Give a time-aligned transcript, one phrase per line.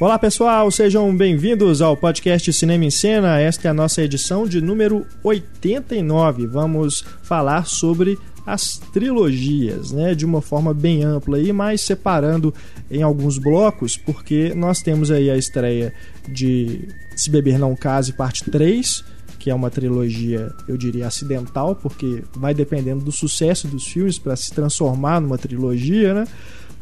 [0.00, 3.40] Olá pessoal, sejam bem-vindos ao podcast Cinema em Cena.
[3.40, 6.46] Esta é a nossa edição de número 89.
[6.46, 12.54] Vamos falar sobre as trilogias, né, de uma forma bem ampla aí, mas separando
[12.88, 15.92] em alguns blocos, porque nós temos aí a estreia
[16.28, 16.86] de
[17.16, 19.02] Se Beber Não Case, parte 3,
[19.36, 24.36] que é uma trilogia, eu diria, acidental, porque vai dependendo do sucesso dos filmes para
[24.36, 26.24] se transformar numa trilogia, né?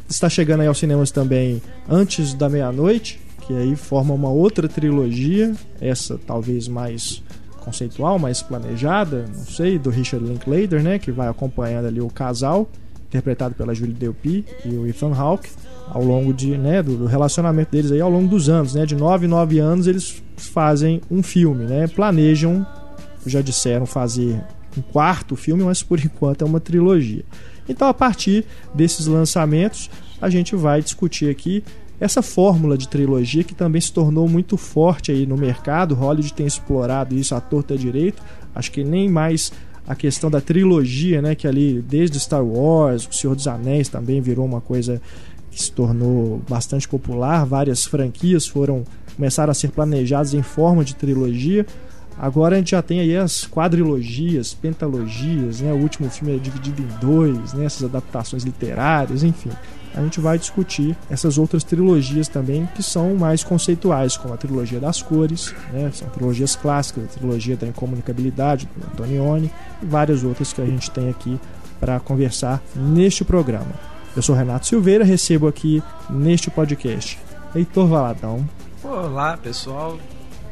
[0.09, 5.53] Está chegando aí aos cinemas também Antes da Meia-Noite, que aí forma uma outra trilogia,
[5.79, 7.23] essa talvez mais
[7.63, 12.69] conceitual, mais planejada, não sei, do Richard Linklater, né, que vai acompanhando ali o casal,
[13.07, 15.49] interpretado pela Julie Delpy e o Ethan Hawke,
[15.89, 18.95] ao longo de, né, do, do relacionamento deles aí ao longo dos anos, né, de
[18.95, 22.65] 9 em 9 anos eles fazem um filme, né, planejam,
[23.25, 24.41] já disseram fazer
[24.77, 27.23] um quarto filme, mas por enquanto é uma trilogia.
[27.67, 29.89] Então, a partir desses lançamentos,
[30.21, 31.63] a gente vai discutir aqui
[31.99, 35.95] essa fórmula de trilogia que também se tornou muito forte aí no mercado.
[35.95, 38.21] Hollywood tem explorado isso à torta direito.
[38.53, 39.51] Acho que nem mais
[39.87, 44.21] a questão da trilogia, né, que ali desde Star Wars, O Senhor dos Anéis também
[44.21, 45.01] virou uma coisa
[45.49, 47.45] que se tornou bastante popular.
[47.45, 48.83] Várias franquias foram
[49.15, 51.65] começaram a ser planejadas em forma de trilogia.
[52.19, 55.71] Agora a gente já tem aí as quadrilogias, pentalogias, né?
[55.71, 57.65] O último filme é dividido em dois, né?
[57.65, 59.49] Essas adaptações literárias, enfim.
[59.97, 64.79] A gente vai discutir essas outras trilogias também que são mais conceituais, como a trilogia
[64.79, 65.89] das cores, né?
[65.91, 69.51] São trilogias clássicas, a trilogia da incomunicabilidade do Antonioni
[69.81, 71.39] e várias outras que a gente tem aqui
[71.79, 73.71] para conversar neste programa.
[74.15, 77.17] Eu sou Renato Silveira, recebo aqui neste podcast
[77.55, 78.47] Heitor Valadão.
[78.83, 79.97] Olá, pessoal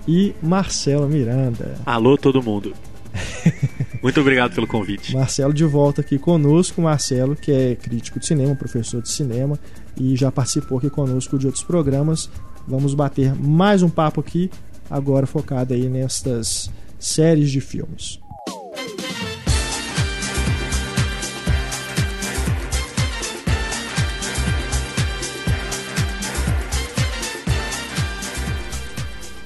[0.07, 1.75] e Marcelo Miranda.
[1.85, 2.73] Alô, todo mundo.
[4.05, 5.15] Muito obrigado pelo convite.
[5.15, 6.79] Marcelo de volta aqui conosco.
[6.79, 9.59] Marcelo, que é crítico de cinema, professor de cinema
[9.99, 12.29] e já participou aqui conosco de outros programas.
[12.67, 14.51] Vamos bater mais um papo aqui,
[14.91, 18.19] agora focado aí nestas séries de filmes.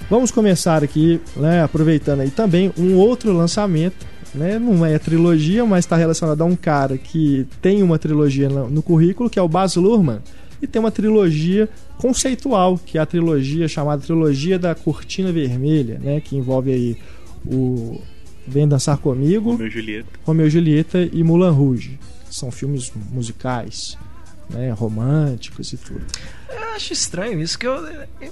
[0.10, 5.86] Vamos começar aqui, né, aproveitando aí também um outro lançamento, né, não é trilogia, mas
[5.86, 9.76] está relacionado a um cara que tem uma trilogia no, currículo, que é o Baz
[9.76, 10.20] Luhrmann,
[10.62, 16.22] e tem uma trilogia conceitual, que é a trilogia chamada Trilogia da Cortina Vermelha, né,
[16.22, 16.98] que envolve aí
[17.46, 18.02] o
[18.48, 22.00] Vem Dançar Comigo, Romeu e Julieta, Romeu e Julieta e Moulin Rouge.
[22.30, 23.98] São filmes musicais
[24.50, 26.02] né, românticos e tudo.
[26.50, 27.78] Eu acho estranho isso, que eu,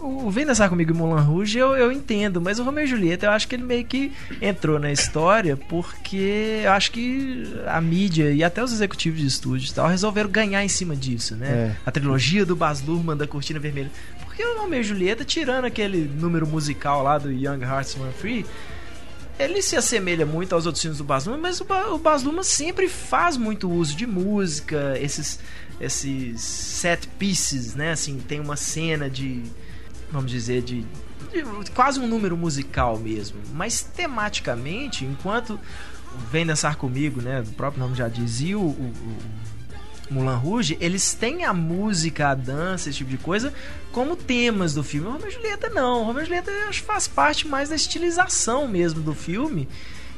[0.02, 3.28] o Vem Dançar Comigo e Moulin Rouge eu, eu entendo, mas o Romeo e Julieta
[3.28, 4.12] eu acho que ele meio que
[4.42, 9.70] entrou na história porque eu acho que a mídia e até os executivos de estúdio
[9.70, 11.48] e tal resolveram ganhar em cima disso, né?
[11.48, 11.76] É.
[11.86, 13.92] A trilogia do Baz Luhrmann da Cortina Vermelha.
[14.26, 18.46] Porque o Romeo e Julieta, tirando aquele número musical lá do Young Hearts Run Free,
[19.40, 22.24] ele se assemelha muito aos outros filmes do Baz Luhrmann, mas o, ba o Baz
[22.24, 25.40] Luhrmann sempre faz muito uso de música, esses
[25.80, 27.92] esses set pieces, né?
[27.92, 29.44] Assim, tem uma cena de,
[30.12, 30.86] vamos dizer, de,
[31.32, 33.40] de quase um número musical mesmo.
[33.54, 35.60] Mas tematicamente, enquanto
[36.32, 37.42] Vem Dançar Comigo, né?
[37.42, 38.94] O próprio nome já dizia, o, o,
[40.10, 43.54] o Mulan Rouge, eles têm a música, a dança, esse tipo de coisa,
[43.92, 45.08] como temas do filme.
[45.08, 46.02] O Romeo e Julieta não.
[46.02, 49.68] O Romeo e Julieta acho faz parte mais da estilização mesmo do filme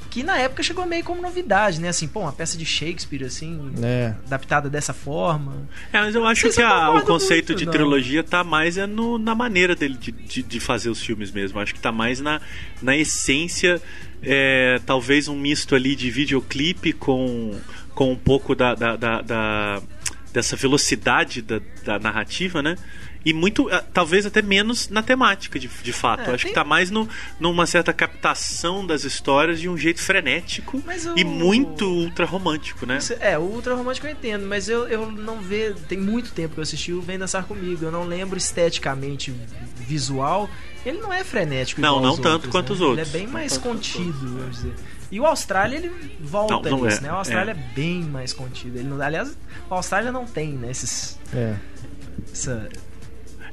[0.10, 1.90] que na época chegou meio como novidade, né?
[1.90, 4.16] Assim, pô, uma peça de Shakespeare, assim, é.
[4.26, 5.70] adaptada dessa forma.
[5.94, 7.72] É, mas eu acho que a, o conceito muito, de não.
[7.72, 11.60] trilogia tá mais é no, na maneira dele de, de, de, fazer os filmes mesmo.
[11.60, 12.42] Acho que tá mais na,
[12.82, 13.82] na essência,
[14.24, 17.60] é, talvez um misto ali de videoclipe com,
[17.94, 19.82] com um pouco da, da, da, da
[20.34, 22.76] dessa velocidade da, da narrativa, né?
[23.26, 26.30] E muito, eh, talvez até menos na temática, de, de fato.
[26.30, 26.54] É, Acho tem...
[26.54, 27.08] que tá mais no,
[27.40, 31.20] numa certa captação das histórias de um jeito frenético o...
[31.20, 33.00] e muito ultra romântico, né?
[33.20, 35.76] É, o ultra romântico eu entendo, mas eu, eu não vejo.
[35.88, 37.84] Tem muito tempo que eu assisti o Vem Dançar Comigo.
[37.84, 39.34] Eu não lembro esteticamente,
[39.76, 40.50] visual.
[40.86, 41.82] Ele não é frenético.
[41.82, 42.76] Não, não tanto outros, quanto né?
[42.76, 43.08] os outros.
[43.10, 44.74] Ele é bem mais contido, vamos dizer.
[45.12, 47.02] E o Austrália, ele volta não, não nisso, é.
[47.02, 47.12] né?
[47.12, 47.56] O Austrália é.
[47.56, 47.74] é.
[47.74, 48.78] bem mais contido.
[48.78, 49.36] Ele não, aliás,
[49.70, 50.70] o Austrália não tem, né?
[50.70, 51.56] Esses, é.
[52.32, 52.70] Essa,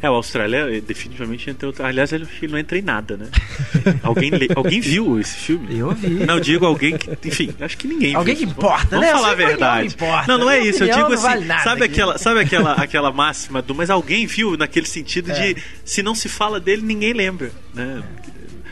[0.07, 1.73] é, o Austrália eh, definitivamente entrou.
[1.81, 3.29] Aliás, ele não entra em nada, né?
[4.03, 5.79] alguém, alguém viu esse filme?
[5.79, 6.25] Eu vi.
[6.27, 7.11] Não, digo alguém que.
[7.29, 8.47] Enfim, acho que ninguém alguém viu.
[8.49, 9.13] Alguém que importa, Vamos né?
[9.13, 9.95] falar a verdade.
[9.95, 10.27] Importa.
[10.29, 10.85] Não, não é isso.
[10.85, 11.23] Eu digo assim.
[11.23, 13.75] Vale sabe aquela, sabe aquela, aquela máxima do.
[13.75, 15.53] Mas alguém viu naquele sentido é.
[15.53, 18.03] de se não se fala dele, ninguém lembra, né?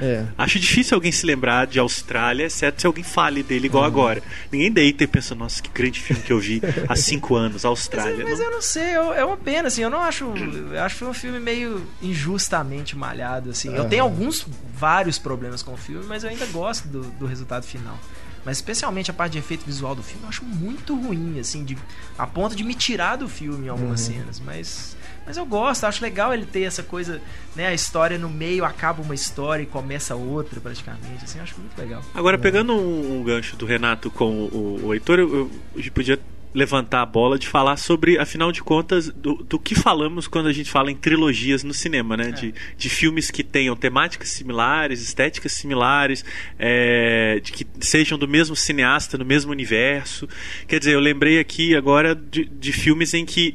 [0.01, 0.25] É.
[0.37, 3.89] Acho difícil alguém se lembrar de Austrália, exceto se alguém fale dele igual uhum.
[3.89, 4.23] agora.
[4.51, 8.17] Ninguém deita e pensa, nossa, que grande filme que eu vi há cinco anos, Austrália.
[8.17, 8.47] Mas, mas não...
[8.47, 10.25] eu não sei, eu, é uma pena, assim, eu não acho.
[10.25, 13.75] Eu acho que foi um filme meio injustamente malhado, assim.
[13.75, 17.65] Eu tenho alguns, vários problemas com o filme, mas eu ainda gosto do, do resultado
[17.65, 17.99] final.
[18.45, 21.79] Mas especialmente a parte de efeito visual do filme eu acho muito ruim, assim, de,
[22.19, 24.15] a ponto de me tirar do filme em algumas uhum.
[24.15, 24.41] cenas.
[24.41, 27.21] Mas, mas eu gosto, acho legal ele ter essa coisa,
[27.57, 27.69] né?
[27.69, 31.25] A história no meio acaba uma história e começa outra, praticamente.
[31.25, 32.03] Assim, acho muito legal.
[32.15, 36.19] Agora, pegando um, um gancho do Renato com o, o Heitor, eu, eu, eu podia
[36.55, 40.53] levantar a bola de falar sobre, afinal de contas, do, do que falamos quando a
[40.53, 42.29] gente fala em trilogias no cinema, né?
[42.29, 42.31] É.
[42.31, 46.25] De, de filmes que tenham temáticas similares, estéticas similares,
[46.57, 50.29] é, de que sejam do mesmo cineasta, no mesmo universo.
[50.69, 53.55] Quer dizer, eu lembrei aqui agora de, de filmes em que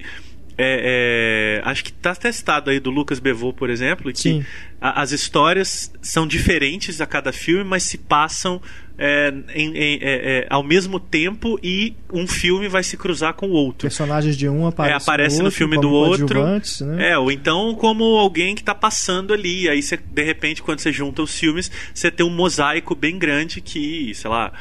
[0.62, 4.46] é, é, acho que está testado aí do Lucas Bevô, por exemplo, que
[4.82, 8.62] a, as histórias são diferentes a cada filme, mas se passam
[8.98, 13.48] é, em, em, é, é, ao mesmo tempo e um filme vai se cruzar com
[13.48, 13.88] o outro.
[13.88, 16.44] Personagens de um aparecem, é, aparece no, outro, no filme do outro.
[16.86, 17.12] Né?
[17.12, 19.70] É, ou então como alguém que está passando ali.
[19.70, 23.62] Aí você, de repente, quando você junta os filmes, você tem um mosaico bem grande
[23.62, 24.52] que, sei lá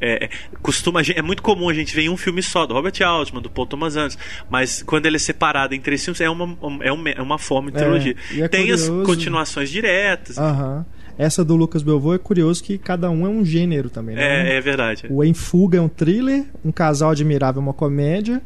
[0.00, 0.30] é, é,
[0.62, 3.66] costuma é muito comum a gente ver um filme só do Robert Altman, do Paul
[3.66, 4.18] Thomas Anderson,
[4.50, 7.70] mas quando ele é separado em três filmes é uma, é uma, é uma forma
[7.70, 8.16] de é, trilogia.
[8.38, 9.00] É, Tem curioso...
[9.00, 10.38] as continuações diretas.
[10.38, 10.84] Aham.
[11.18, 14.50] Essa do Lucas Belvaux é curioso que cada um é um gênero também, né?
[14.50, 15.06] É, é verdade.
[15.08, 18.42] O Em Fuga é um thriller, Um Casal Admirável é uma comédia,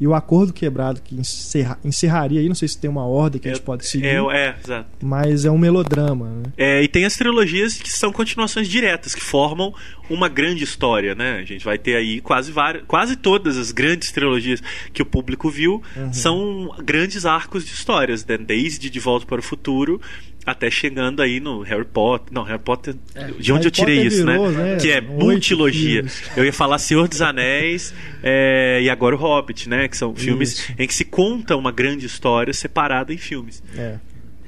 [0.00, 3.48] e o acordo quebrado que encerra, encerraria aí, não sei se tem uma ordem que
[3.48, 4.06] é, a gente pode seguir.
[4.06, 4.88] É, é, exato.
[5.02, 6.26] Mas é um melodrama.
[6.26, 6.42] Né?
[6.56, 9.74] É, e tem as trilogias que são continuações diretas, que formam
[10.08, 11.38] uma grande história, né?
[11.38, 14.62] A gente vai ter aí quase várias, quase todas as grandes trilogias
[14.92, 16.12] que o público viu uhum.
[16.12, 18.38] são grandes arcos de histórias, né?
[18.38, 20.00] desde De Volta para o Futuro
[20.50, 22.32] até chegando aí no Harry Potter.
[22.32, 22.94] Não, Harry Potter.
[23.14, 24.32] É, de onde Harry eu tirei Potter isso, né?
[24.32, 24.76] virou, né?
[24.76, 26.04] Que é multilogia.
[26.36, 29.88] Eu ia falar Senhor dos Anéis é, e agora o Hobbit, né?
[29.88, 30.74] Que são filmes isso.
[30.78, 33.62] em que se conta uma grande história separada em filmes.
[33.76, 33.98] É.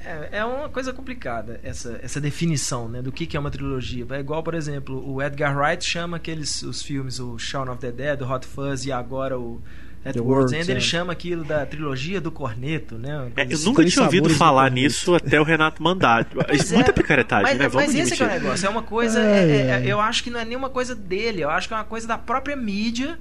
[0.03, 4.05] É, é uma coisa complicada essa, essa definição né, do que, que é uma trilogia.
[4.09, 7.91] É igual, por exemplo, o Edgar Wright chama aqueles os filmes, o Shaun of the
[7.91, 9.61] Dead, o Hot Fuzz e agora o
[10.03, 10.81] At The World's End, ele é.
[10.81, 13.31] chama aquilo da trilogia do corneto, né?
[13.35, 16.25] É, eu nunca tinha ouvido falar nisso até o Renato mandar.
[16.51, 17.67] É muita picaretagem, mas, né?
[17.67, 18.65] Vamos mas esse é, o negócio.
[18.65, 19.19] É uma coisa.
[19.21, 21.41] É, é, eu acho que não é nenhuma coisa dele.
[21.41, 23.17] Eu acho que é uma coisa da própria mídia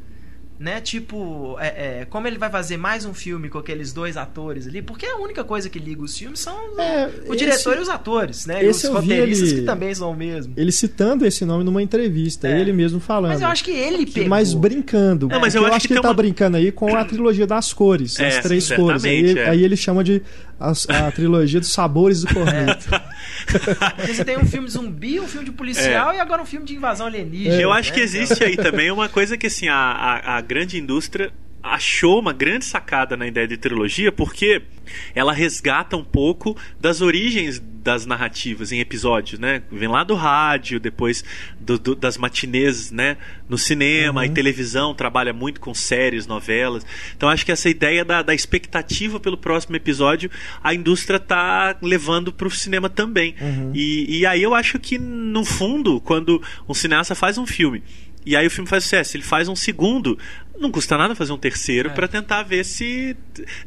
[0.61, 0.79] né?
[0.79, 4.83] Tipo, é, é, como ele vai fazer mais um filme com aqueles dois atores ali?
[4.83, 7.89] Porque a única coisa que liga os filmes são é, o diretor esse, e os
[7.89, 8.63] atores, né?
[8.63, 10.53] Esse e os roteiristas ele, que também são o mesmo.
[10.59, 12.61] Ele citando esse nome numa entrevista, é.
[12.61, 13.31] ele mesmo falando.
[13.33, 14.29] Mas eu acho que ele pegou.
[14.29, 15.29] Mas brincando.
[15.29, 16.15] Não, mas eu, eu acho, acho, que, ele tá uma...
[16.15, 19.03] brincando aí com a trilogia das cores, as é, três cores.
[19.03, 19.49] Aí, é.
[19.49, 20.21] aí ele chama de
[20.61, 22.91] a, a trilogia dos sabores do corneto.
[23.97, 26.17] Porque você tem um filme de zumbi, um filme de policial é.
[26.17, 27.61] e agora um filme de invasão alienígena.
[27.61, 27.95] Eu acho né?
[27.95, 32.33] que existe aí também uma coisa que assim, a, a, a grande indústria achou uma
[32.33, 34.63] grande sacada na ideia de trilogia porque
[35.15, 39.63] ela resgata um pouco das origens das narrativas em episódios, né?
[39.73, 41.25] Vem lá do rádio, depois
[41.59, 43.17] do, do, das matinês, né?
[43.49, 44.27] No cinema uhum.
[44.27, 46.85] e televisão, trabalha muito com séries, novelas.
[47.17, 50.31] Então acho que essa ideia da, da expectativa pelo próximo episódio,
[50.63, 53.35] a indústria está levando para o cinema também.
[53.41, 53.73] Uhum.
[53.75, 57.83] E, e aí eu acho que, no fundo, quando um cineasta faz um filme
[58.25, 59.17] e aí o filme faz sucesso.
[59.17, 60.19] Ele faz um segundo,
[60.59, 61.93] não custa nada fazer um terceiro é.
[61.93, 63.17] para tentar ver se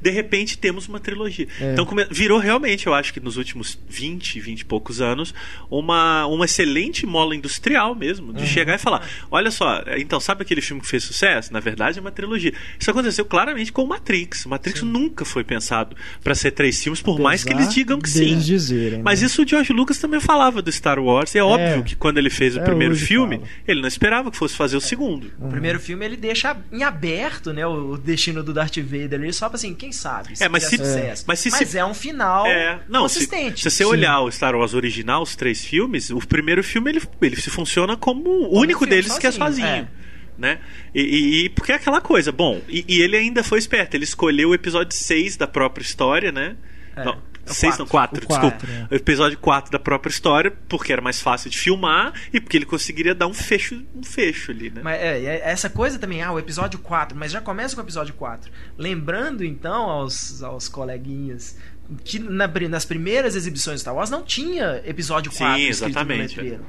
[0.01, 1.47] de repente temos uma trilogia.
[1.59, 1.73] É.
[1.73, 5.33] Então virou realmente, eu acho que nos últimos 20, 20 e poucos anos,
[5.69, 8.47] uma, uma excelente mola industrial mesmo, de uhum.
[8.47, 11.51] chegar e falar: olha só, então sabe aquele filme que fez sucesso?
[11.51, 12.53] Na verdade é uma trilogia.
[12.79, 14.45] Isso aconteceu claramente com o Matrix.
[14.45, 14.85] O Matrix sim.
[14.85, 18.37] nunca foi pensado para ser três filmes, por Apesar mais que eles digam que sim.
[18.37, 19.27] Dizerem, Mas né?
[19.27, 21.33] isso o George Lucas também falava do Star Wars.
[21.33, 21.43] E é, é.
[21.43, 23.49] óbvio que quando ele fez o é, primeiro filme, fala.
[23.67, 25.31] ele não esperava que fosse fazer o segundo.
[25.39, 29.47] O primeiro filme ele deixa em aberto, né, o destino do Darth Vader ali, só
[29.47, 31.23] pra assim, quem sabe, se é, mas, se, sucesso.
[31.27, 33.61] mas, se, mas se, é um final é, não, consistente.
[33.61, 33.89] Se, se você Sim.
[33.91, 37.95] olhar o Star Wars original, os três filmes, o primeiro filme ele, ele se funciona
[37.95, 39.67] como o único deles sozinho, que é sozinho.
[39.67, 39.87] É.
[40.35, 40.59] Né?
[40.95, 44.03] E, e, e, porque é aquela coisa, bom, e, e, ele ainda foi esperto, ele
[44.03, 46.55] escolheu o episódio 6 da própria história, né?
[46.95, 47.05] É.
[47.05, 48.65] Não, é seis, não, quatro, desculpa.
[48.67, 48.93] É.
[48.93, 52.65] O episódio 4 da própria história, porque era mais fácil de filmar e porque ele
[52.65, 54.81] conseguiria dar um fecho, um fecho ali, né?
[54.83, 57.83] Mas é, é essa coisa também, ah, o episódio 4, mas já começa com o
[57.83, 58.51] episódio 4.
[58.77, 61.57] Lembrando então aos, aos coleguinhas
[62.03, 66.59] que na, nas primeiras exibições de Star Wars não tinha episódio 4 Sim, exatamente.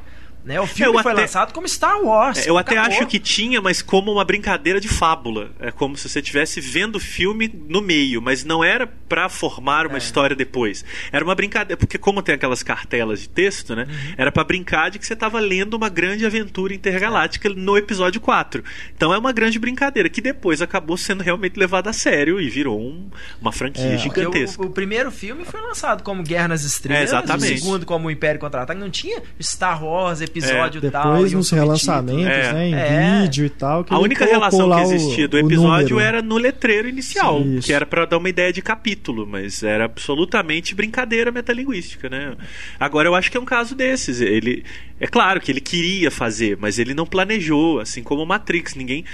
[0.44, 0.60] Né?
[0.60, 1.22] O filme foi até...
[1.22, 2.46] lançado como Star Wars.
[2.46, 2.98] É, eu até acabou.
[2.98, 5.50] acho que tinha, mas como uma brincadeira de fábula.
[5.58, 9.86] É como se você estivesse vendo o filme no meio, mas não era para formar
[9.86, 9.98] uma é.
[9.98, 10.84] história depois.
[11.10, 13.86] Era uma brincadeira, porque como tem aquelas cartelas de texto, né?
[13.88, 14.14] Uhum.
[14.18, 18.62] Era para brincar de que você estava lendo uma grande aventura intergaláctica no episódio 4.
[18.94, 22.78] Então é uma grande brincadeira que depois acabou sendo realmente levada a sério e virou
[22.78, 23.08] um,
[23.40, 23.98] uma franquia é.
[23.98, 24.62] gigantesca.
[24.62, 27.54] O, o, primeiro filme foi lançado como Guerra nas Estrelas, é, exatamente.
[27.54, 30.90] o segundo como o Império Contra-Ataque, não tinha Star Wars, episódio é.
[30.90, 31.12] tal.
[31.12, 32.52] Depois nos relançamentos, é.
[32.52, 33.22] né, em é.
[33.22, 33.84] vídeo e tal.
[33.88, 38.04] a única relação que existia do episódio era no letreiro inicial, Sim, que era para
[38.04, 42.34] dar uma ideia de capítulo, mas era absolutamente brincadeira metalinguística, né?
[42.78, 44.20] Agora eu acho que é um caso desses.
[44.20, 44.64] Ele
[45.00, 48.74] é claro que ele queria fazer, mas ele não planejou, assim como Matrix.
[48.74, 49.04] Ninguém,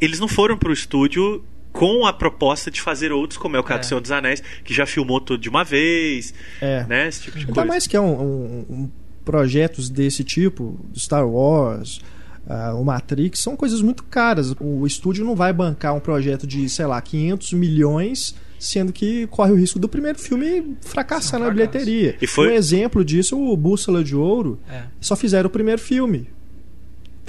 [0.00, 3.62] eles não foram para o estúdio com a proposta de fazer outros, como é o
[3.62, 3.80] caso é.
[3.80, 6.84] do Senhor dos Anéis, que já filmou tudo de uma vez, é.
[6.88, 7.08] né?
[7.08, 7.68] Esse tipo de Ainda coisa.
[7.68, 8.90] mais que é um, um, um
[9.24, 12.00] projetos desse tipo, Star Wars,
[12.46, 14.54] uh, o Matrix, são coisas muito caras.
[14.60, 19.52] O estúdio não vai bancar um projeto de, sei lá, 500 milhões sendo que corre
[19.52, 22.16] o risco do primeiro filme fracassar na bilheteria.
[22.20, 22.48] E foi...
[22.48, 24.82] Um exemplo disso, o Bússola de Ouro, é.
[25.00, 26.28] só fizeram o primeiro filme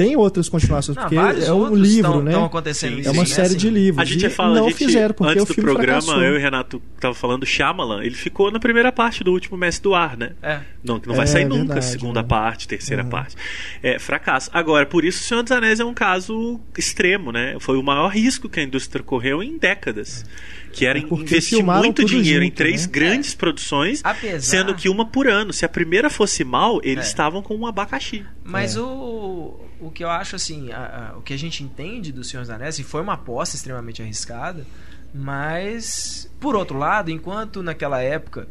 [0.02, 2.32] tem outras continuações, não, porque é um livro, tão, né?
[2.32, 3.58] Tão acontecendo é uma série assim.
[3.58, 4.02] de livros.
[4.02, 6.24] A gente fala, não a gente, fizeram, porque antes o filme do programa, fracassou.
[6.24, 9.84] eu e o Renato tava falando Shyamalan, ele ficou na primeira parte do último Mestre
[9.84, 10.32] do Ar, né?
[10.42, 10.62] É.
[10.84, 12.28] Não, não vai é, sair nunca verdade, segunda né?
[12.28, 13.10] parte, terceira uhum.
[13.10, 13.36] parte.
[13.84, 14.50] É, fracasso.
[14.52, 17.56] Agora, por isso o Senhor dos Anéis é um caso extremo, né?
[17.60, 20.26] Foi o maior risco que a indústria correu em décadas.
[20.74, 22.92] Que era é investir muito dinheiro junto, em três né?
[22.92, 24.40] grandes produções, Apesar...
[24.40, 25.52] sendo que uma por ano.
[25.52, 27.08] Se a primeira fosse mal, eles é.
[27.10, 28.26] estavam com um abacaxi.
[28.44, 32.24] Mas o o que eu acho assim, a, a, o que a gente entende do
[32.24, 34.66] Senhor dos Anéis, e foi uma aposta extremamente arriscada,
[35.14, 38.48] mas por outro lado, enquanto naquela época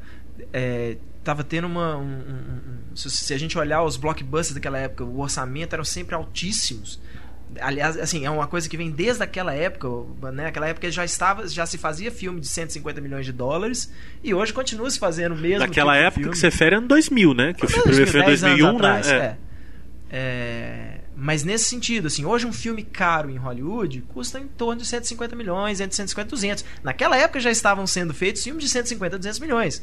[0.53, 5.05] é, tava tendo uma um, um, um, se a gente olhar os blockbusters daquela época,
[5.05, 7.01] o orçamento eram sempre altíssimos.
[7.61, 9.89] Aliás, assim, é uma coisa que vem desde aquela época,
[10.33, 10.47] né?
[10.47, 14.53] Aquela época já estava, já se fazia filme de 150 milhões de dólares e hoje
[14.53, 15.59] continua se fazendo mesmo.
[15.59, 17.53] Naquela tipo época que você fere em 2000, né?
[17.53, 19.17] Que o primeiro filme foi em 2001, atrás, né?
[19.17, 19.37] É.
[20.13, 24.89] É, mas nesse sentido, assim, hoje um filme caro em Hollywood custa em torno de
[24.89, 26.65] 150 milhões, entre 150 e 200.
[26.83, 29.83] Naquela época já estavam sendo feitos filmes de 150 a 200 milhões.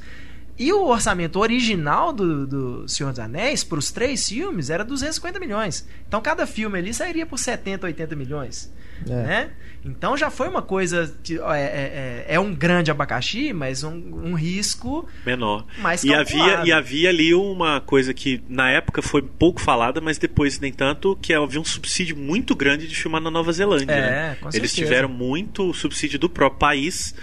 [0.57, 5.39] E o orçamento original do, do Senhor dos Anéis, para os três filmes, era 250
[5.39, 5.87] milhões.
[6.07, 8.73] Então cada filme ali sairia por 70, 80 milhões.
[9.05, 9.13] É.
[9.13, 9.49] Né?
[9.85, 11.13] Então já foi uma coisa.
[11.23, 15.65] De, é, é, é, é, um grande abacaxi, mas um, um risco menor.
[15.79, 20.17] Mais e havia E havia ali uma coisa que na época foi pouco falada, mas
[20.17, 23.93] depois nem tanto, que havia um subsídio muito grande de filmar na Nova Zelândia.
[23.93, 24.37] É, né?
[24.53, 27.15] Eles tiveram muito subsídio do próprio país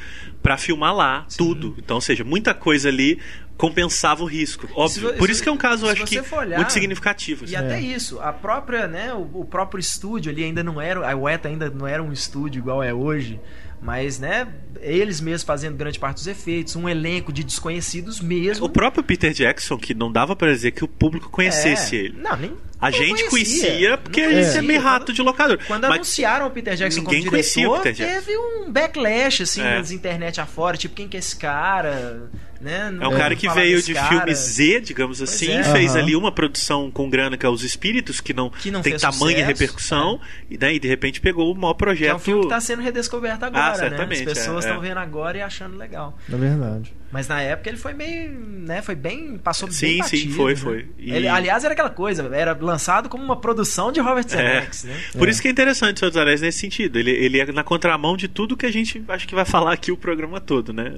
[0.42, 1.38] para filmar lá Sim.
[1.38, 1.74] tudo.
[1.78, 3.18] Então, ou seja, muita coisa ali
[3.56, 4.68] compensava o risco.
[4.74, 5.12] Óbvio.
[5.12, 7.44] Se, Por isso que é um caso, eu acho que olhar, muito significativo.
[7.44, 7.54] Assim.
[7.54, 11.16] E até isso, a própria, né, o, o, próprio estúdio ali ainda não era, a
[11.16, 13.40] UETA ainda não era um estúdio igual é hoje.
[13.80, 14.48] Mas, né,
[14.80, 18.64] eles mesmos fazendo grande parte dos efeitos, um elenco de desconhecidos mesmo.
[18.64, 22.18] O próprio Peter Jackson, que não dava para dizer que o público conhecesse é, ele.
[22.18, 22.56] Não, nem.
[22.84, 25.58] A gente conhecia, conhecia porque a gente é meio rato de locador.
[25.66, 29.76] Quando Mas anunciaram o Peter Jackson como diretor, teve um backlash, assim, é.
[29.76, 30.76] nas internet afora.
[30.76, 32.28] Tipo, quem que é esse cara?
[32.60, 32.96] Né?
[32.98, 34.08] é um cara que veio de cara.
[34.08, 35.64] filme Z, digamos pois assim, é.
[35.64, 35.98] fez uhum.
[35.98, 39.36] ali uma produção com grana que é Os Espíritos, que não, que não tem tamanha
[39.36, 40.54] sucesso, repercussão, é.
[40.54, 42.06] e, daí de repente pegou o maior projeto.
[42.06, 44.08] Que é um filme que está sendo redescoberto agora, ah, né?
[44.10, 44.88] As pessoas estão é, é.
[44.88, 46.16] vendo agora e achando legal.
[46.32, 46.94] É verdade.
[47.14, 50.22] Mas na época ele foi meio, né, foi bem, passou sim, bem batido.
[50.22, 50.56] Sim, foi, né?
[50.56, 50.86] foi.
[50.98, 51.12] E...
[51.12, 55.00] Ele, aliás, era aquela coisa, era lançado como uma produção de Robert Zemeckis, né?
[55.16, 56.98] Por isso que é interessante o Senhor dos Anéis nesse sentido.
[56.98, 59.92] Ele, ele é na contramão de tudo que a gente acho que vai falar aqui
[59.92, 60.92] o programa todo, né?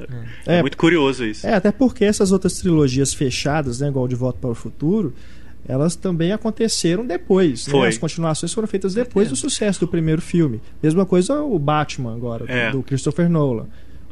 [0.47, 1.47] É, muito curioso isso.
[1.47, 5.13] É, até porque essas outras trilogias fechadas, né, igual De Volta para o Futuro,
[5.69, 7.67] elas também aconteceram depois.
[7.67, 7.89] Né?
[7.89, 10.63] As continuações foram feitas depois do sucesso do primeiro filme.
[10.83, 12.71] Mesma coisa o Batman agora, é.
[12.71, 13.67] do Christopher Nolan.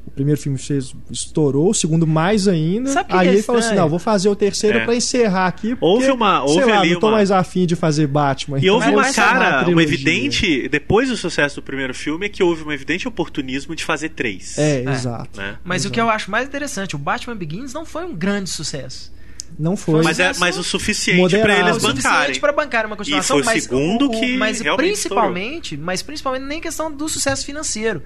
[0.06, 2.90] O primeiro filme fez, estourou, o segundo mais ainda.
[2.90, 4.84] Sabe aí é ele falou assim: não, vou fazer o terceiro é.
[4.84, 5.70] para encerrar aqui.
[5.70, 6.42] Porque, houve uma.
[6.42, 7.16] Houve sei lá, ali não tô uma...
[7.16, 8.58] mais afim de fazer Batman.
[8.60, 12.62] E houve uma cara, uma evidente, depois do sucesso do primeiro filme, é que houve
[12.64, 14.58] um evidente oportunismo de fazer três.
[14.58, 14.90] É, é.
[14.90, 15.40] exato.
[15.40, 15.56] Né?
[15.64, 15.90] Mas exato.
[15.90, 19.14] o que eu acho mais interessante, o Batman Begins não foi um grande sucesso.
[19.58, 20.02] Não foi.
[20.02, 21.76] Mas, é, mas o suficiente para eles bancarem.
[21.76, 23.38] O suficiente para bancar uma continuação.
[23.38, 28.02] E foi o segundo mas, que mas principalmente, mas principalmente nem questão do sucesso financeiro.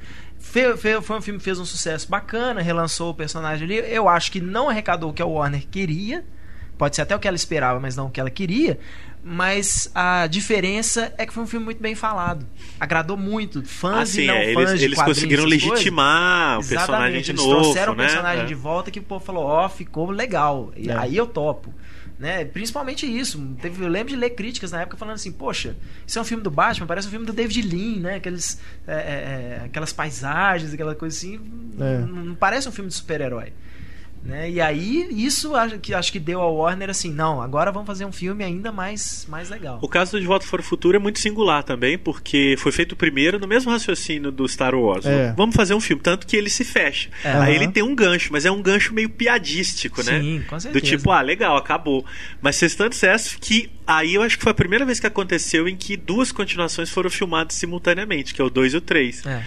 [0.48, 3.92] Foi, um filme que fez um sucesso bacana, relançou o personagem ali.
[3.92, 6.24] Eu acho que não arrecadou o que a Warner queria.
[6.78, 8.78] Pode ser até o que ela esperava, mas não o que ela queria.
[9.22, 12.46] Mas a diferença é que foi um filme muito bem falado.
[12.80, 13.62] Agradou muito.
[13.62, 17.42] Fãs ah, e não é, fãs eles, eles conseguiram legitimar o personagem Exatamente, de eles
[17.42, 17.60] novo.
[17.60, 18.04] trouxeram né?
[18.04, 18.46] o personagem é.
[18.46, 20.72] de volta que o povo falou: Ó, oh, ficou legal.
[20.76, 20.96] E é.
[20.96, 21.74] aí eu topo.
[22.18, 22.44] Né?
[22.44, 23.38] Principalmente isso.
[23.62, 26.42] Teve, eu lembro de ler críticas na época falando assim, poxa, isso é um filme
[26.42, 28.16] do Batman, parece um filme do David Lean, né?
[28.16, 31.40] Aqueles, é, é, é aquelas paisagens, aquela coisa assim.
[31.78, 31.98] É.
[31.98, 33.52] Não, não parece um filme de super-herói.
[34.28, 34.50] Né?
[34.50, 38.04] E aí, isso acho que, acho que deu ao Warner assim, não, agora vamos fazer
[38.04, 39.78] um filme ainda mais, mais legal.
[39.80, 42.94] O caso do De Volta para o Futuro é muito singular também, porque foi feito
[42.94, 45.06] primeiro no mesmo raciocínio do Star Wars.
[45.06, 45.32] É.
[45.34, 47.08] Vamos fazer um filme, tanto que ele se fecha.
[47.24, 47.32] É.
[47.32, 50.20] Aí ele tem um gancho, mas é um gancho meio piadístico, né?
[50.20, 50.84] Sim, com certeza.
[50.84, 52.04] Do tipo, ah, legal, acabou.
[52.42, 55.68] Mas fez tanto sucesso que aí eu acho que foi a primeira vez que aconteceu
[55.68, 59.24] em que duas continuações foram filmadas simultaneamente, que é o 2 e o 3.
[59.26, 59.42] É.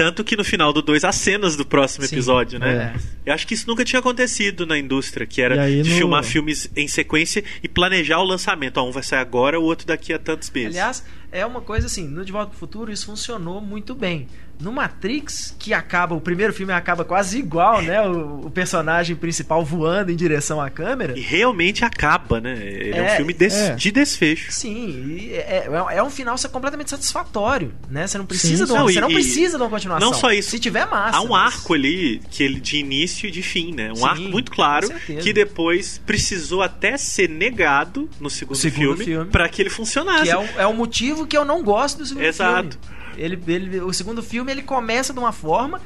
[0.00, 2.94] Tanto que no final do 2 há cenas do próximo Sim, episódio, né?
[2.96, 3.30] É.
[3.30, 5.94] Eu acho que isso nunca tinha acontecido na indústria, que era de no...
[5.94, 8.78] filmar filmes em sequência e planejar o lançamento.
[8.78, 10.70] Ó, um vai sair agora, o outro daqui a tantos meses.
[10.70, 14.26] Aliás, é uma coisa assim, no De Volta pro Futuro isso funcionou muito bem.
[14.60, 18.00] No Matrix, que acaba, o primeiro filme acaba quase igual, né?
[18.06, 21.18] O, o personagem principal voando em direção à câmera.
[21.18, 22.58] E realmente acaba, né?
[22.60, 23.74] Ele é, é um filme des, é.
[23.74, 24.52] de desfecho.
[24.52, 28.06] Sim, é, é, é, um final completamente satisfatório, né?
[28.06, 30.10] Você não precisa, Sim, de, uma, não, você e, não precisa de uma continuação.
[30.10, 30.50] Não só isso.
[30.50, 31.16] Se tiver massa.
[31.16, 31.54] Há um mas...
[31.54, 33.90] arco ali que ele de início e de fim, né?
[33.92, 39.04] Um Sim, arco muito claro que depois precisou até ser negado no segundo, segundo filme,
[39.04, 39.30] filme.
[39.30, 40.24] para que ele funcionasse.
[40.24, 42.78] Que é, um, é o motivo que eu não gosto do segundo Exato.
[42.80, 42.99] filme.
[43.20, 45.80] Ele, ele, o segundo filme ele começa de uma forma,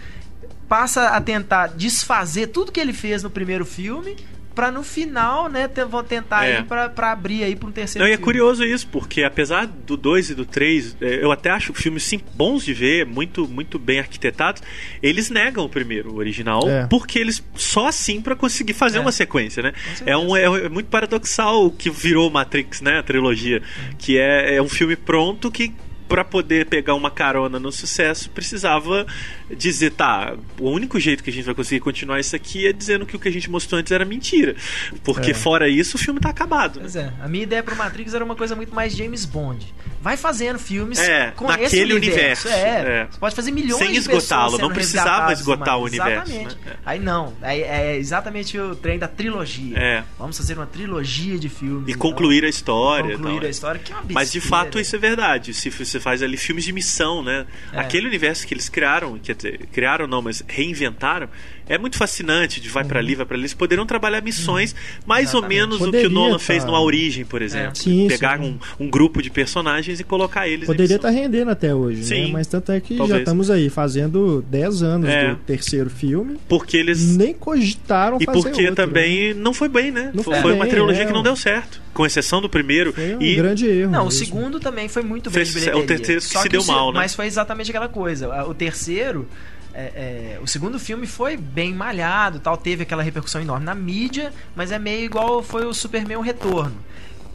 [0.68, 4.16] passa a tentar desfazer tudo que ele fez no primeiro filme
[4.54, 6.60] para no final, né, vão tentar é.
[6.60, 8.20] ir para abrir aí para um terceiro Não, filme.
[8.20, 11.74] E é curioso isso, porque apesar do 2 e do 3, é, eu até acho
[11.74, 14.62] filmes sim bons de ver, muito muito bem arquitetados,
[15.02, 16.86] eles negam o primeiro, o original, é.
[16.86, 19.00] porque eles só assim para conseguir fazer é.
[19.00, 19.72] uma sequência, né?
[20.06, 23.60] É um é, é, muito paradoxal o que virou Matrix, né, a trilogia,
[23.98, 25.72] que é, é um filme pronto que
[26.14, 29.04] para poder pegar uma carona no sucesso, precisava
[29.50, 33.04] dizer, tá, o único jeito que a gente vai conseguir continuar isso aqui é dizendo
[33.04, 34.56] que o que a gente mostrou antes era mentira.
[35.02, 35.34] Porque é.
[35.34, 36.76] fora isso, o filme tá acabado.
[36.76, 36.82] Né?
[36.82, 37.12] Pois é.
[37.20, 39.74] A minha ideia pro Matrix era uma coisa muito mais James Bond.
[40.00, 42.46] Vai fazendo filmes é, com naquele esse universo.
[42.46, 42.48] universo.
[42.48, 43.00] É.
[43.00, 43.08] é.
[43.10, 46.30] Você pode fazer milhões Sem de esgotá-lo, não precisava esgotar o universo.
[46.30, 46.58] Exatamente.
[46.64, 46.72] Né?
[46.84, 49.78] Aí não, aí é exatamente o trem da trilogia.
[49.78, 50.04] É.
[50.18, 51.88] Vamos fazer uma trilogia de filmes.
[51.88, 52.00] E então.
[52.00, 53.16] concluir a história.
[53.16, 54.20] Concluir a história, que é uma besteira.
[54.20, 55.54] Mas de fato isso é verdade.
[55.54, 57.46] Se você faz ali filmes de missão, né?
[57.72, 57.80] É.
[57.80, 61.28] Aquele universo que eles criaram, quer dizer, criaram não, mas reinventaram,
[61.68, 62.88] é muito fascinante de vai uhum.
[62.88, 63.42] para ali, vai para ali.
[63.42, 64.78] Eles poderiam trabalhar missões uhum.
[65.06, 65.44] mais Exatamente.
[65.44, 66.38] ou menos Poderia, o que o Nolan tá...
[66.38, 67.72] fez no A Origem, por exemplo.
[67.72, 67.74] É.
[67.74, 68.58] Sim, Pegar sim.
[68.78, 72.04] Um, um, grupo de personagens e colocar eles Poderia estar tá rendendo até hoje, né?
[72.04, 72.32] sim, né?
[72.32, 73.16] Mas tanto é que talvez.
[73.16, 75.30] já estamos aí fazendo 10 anos é.
[75.30, 76.36] do terceiro filme.
[76.48, 79.40] Porque eles nem cogitaram e fazer E porque outro, também né?
[79.40, 80.10] não foi bem, né?
[80.14, 81.82] Não foi, foi bem, uma trilogia é, que não deu certo.
[81.92, 82.92] Com exceção do primeiro.
[82.92, 83.36] Foi um e...
[83.36, 83.90] grande erro.
[83.90, 84.08] Não, mesmo.
[84.08, 85.44] o segundo também foi muito bem.
[85.44, 86.98] Fez, é o terceiro que se deu mal, né?
[86.98, 88.44] Mas foi exatamente aquela coisa.
[88.44, 89.28] O terceiro
[89.74, 94.32] é, é, o segundo filme foi bem malhado, tal, teve aquela repercussão enorme na mídia,
[94.54, 96.76] mas é meio igual foi o Superman o Retorno.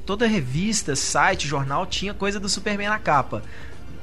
[0.06, 3.44] Toda revista, site, jornal tinha coisa do Superman na capa.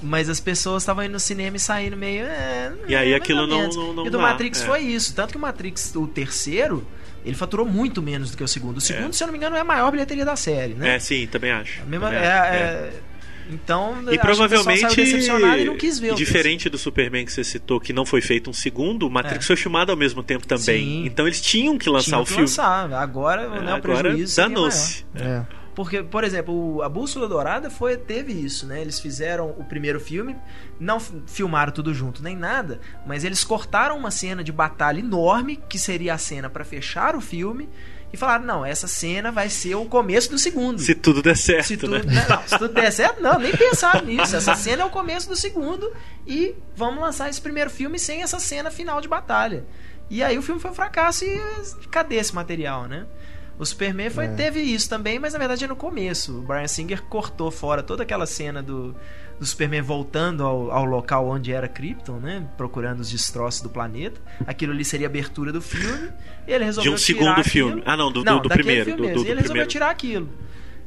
[0.03, 2.27] Mas as pessoas estavam indo no cinema e saindo meio.
[2.27, 4.07] É, e aí aquilo não, não, não.
[4.07, 4.66] E do dá, Matrix é.
[4.66, 5.14] foi isso.
[5.14, 6.87] Tanto que o Matrix, o terceiro,
[7.25, 8.77] ele faturou muito menos do que o segundo.
[8.77, 9.12] O segundo, é.
[9.12, 10.96] se eu não me engano, é a maior bilheteria da série, né?
[10.96, 11.83] É, sim, também acho.
[11.87, 12.53] Mesma, também é, acho.
[12.53, 12.92] É, é.
[13.49, 18.05] Então, e provavelmente e não quis ver diferente do Superman que você citou, que não
[18.05, 19.47] foi feito um segundo, o Matrix é.
[19.49, 20.85] foi filmado ao mesmo tempo também.
[20.85, 21.07] Sim.
[21.07, 22.43] Então eles tinham que lançar tinham o filme.
[22.43, 22.93] Lançar.
[22.93, 25.07] Agora, é, né, o agora prejuízo danou-se.
[25.15, 25.45] É.
[25.77, 28.81] Porque, por exemplo, a Bússola Dourada foi, teve isso, né?
[28.81, 30.35] Eles fizeram o primeiro filme,
[30.81, 35.79] não filmaram tudo junto nem nada, mas eles cortaram uma cena de batalha enorme, que
[35.79, 37.69] seria a cena para fechar o filme,
[38.12, 40.81] e falaram: não, essa cena vai ser o começo do segundo.
[40.81, 41.66] Se tudo der certo.
[41.66, 42.27] Se tudo, né?
[42.29, 44.37] não, se tudo der certo, não, nem pensaram nisso.
[44.37, 45.92] Essa cena é o começo do segundo
[46.27, 49.64] e vamos lançar esse primeiro filme sem essa cena final de batalha.
[50.09, 51.40] E aí o filme foi um fracasso e
[51.90, 53.07] cadê esse material, né?
[53.59, 54.29] O Superman foi, é.
[54.29, 56.38] teve isso também, mas na verdade é no começo.
[56.38, 58.95] O Brian Singer cortou fora toda aquela cena do,
[59.40, 62.47] do Superman voltando ao, ao, local onde era Krypton, né?
[62.59, 64.21] Procurando os destroços do planeta.
[64.47, 66.11] Aquilo ali seria a abertura do filme.
[66.47, 67.45] E ele resolveu De um segundo aquilo.
[67.45, 67.83] filme.
[67.87, 68.90] Ah, não, do, não, do, do primeiro.
[68.90, 69.69] Do, do, e ele resolveu primeiro.
[69.69, 70.29] tirar aquilo.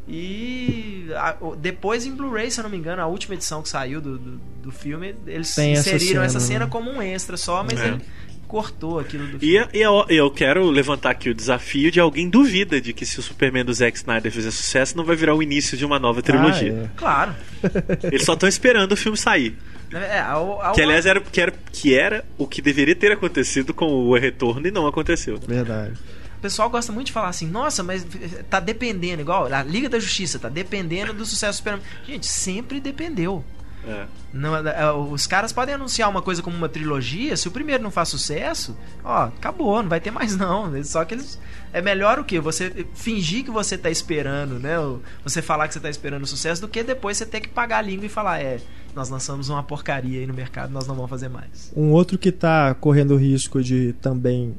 [0.07, 4.01] E a, depois em Blu-ray, se eu não me engano, a última edição que saiu
[4.01, 6.71] do, do, do filme, eles Tem inseriram essa cena, essa cena né?
[6.71, 7.87] como um extra só, mas é.
[7.89, 8.01] ele
[8.49, 9.67] cortou aquilo do filme.
[9.71, 13.19] E, e eu, eu, quero levantar aqui o desafio de alguém duvida de que se
[13.19, 16.19] o Superman do Zack Snyder fizer sucesso, não vai virar o início de uma nova
[16.23, 16.75] trilogia.
[16.75, 16.89] Ah, é.
[16.97, 17.35] Claro.
[18.11, 19.55] Eles só estão esperando o filme sair.
[19.93, 20.73] É, ao, ao...
[20.73, 24.67] Que aliás era, que, era, que era o que deveria ter acontecido com o retorno
[24.67, 25.39] e não aconteceu.
[25.47, 25.93] Verdade.
[26.39, 28.05] O pessoal gosta muito de falar assim, nossa, mas
[28.49, 31.85] tá dependendo, igual a Liga da Justiça, tá dependendo do sucesso do Superman.
[32.07, 33.43] Gente, sempre dependeu.
[33.87, 34.05] É.
[34.33, 37.89] Não, é, os caras podem anunciar uma coisa como uma trilogia, se o primeiro não
[37.89, 40.83] faz sucesso, ó, acabou, não vai ter mais não.
[40.83, 41.39] Só que eles.
[41.71, 42.39] É melhor o que?
[42.39, 44.75] Você fingir que você tá esperando, né?
[45.23, 47.81] Você falar que você tá esperando sucesso, do que depois você ter que pagar a
[47.81, 48.59] língua e falar, é,
[48.95, 51.71] nós lançamos uma porcaria aí no mercado, nós não vamos fazer mais.
[51.75, 54.55] Um outro que tá correndo o risco de também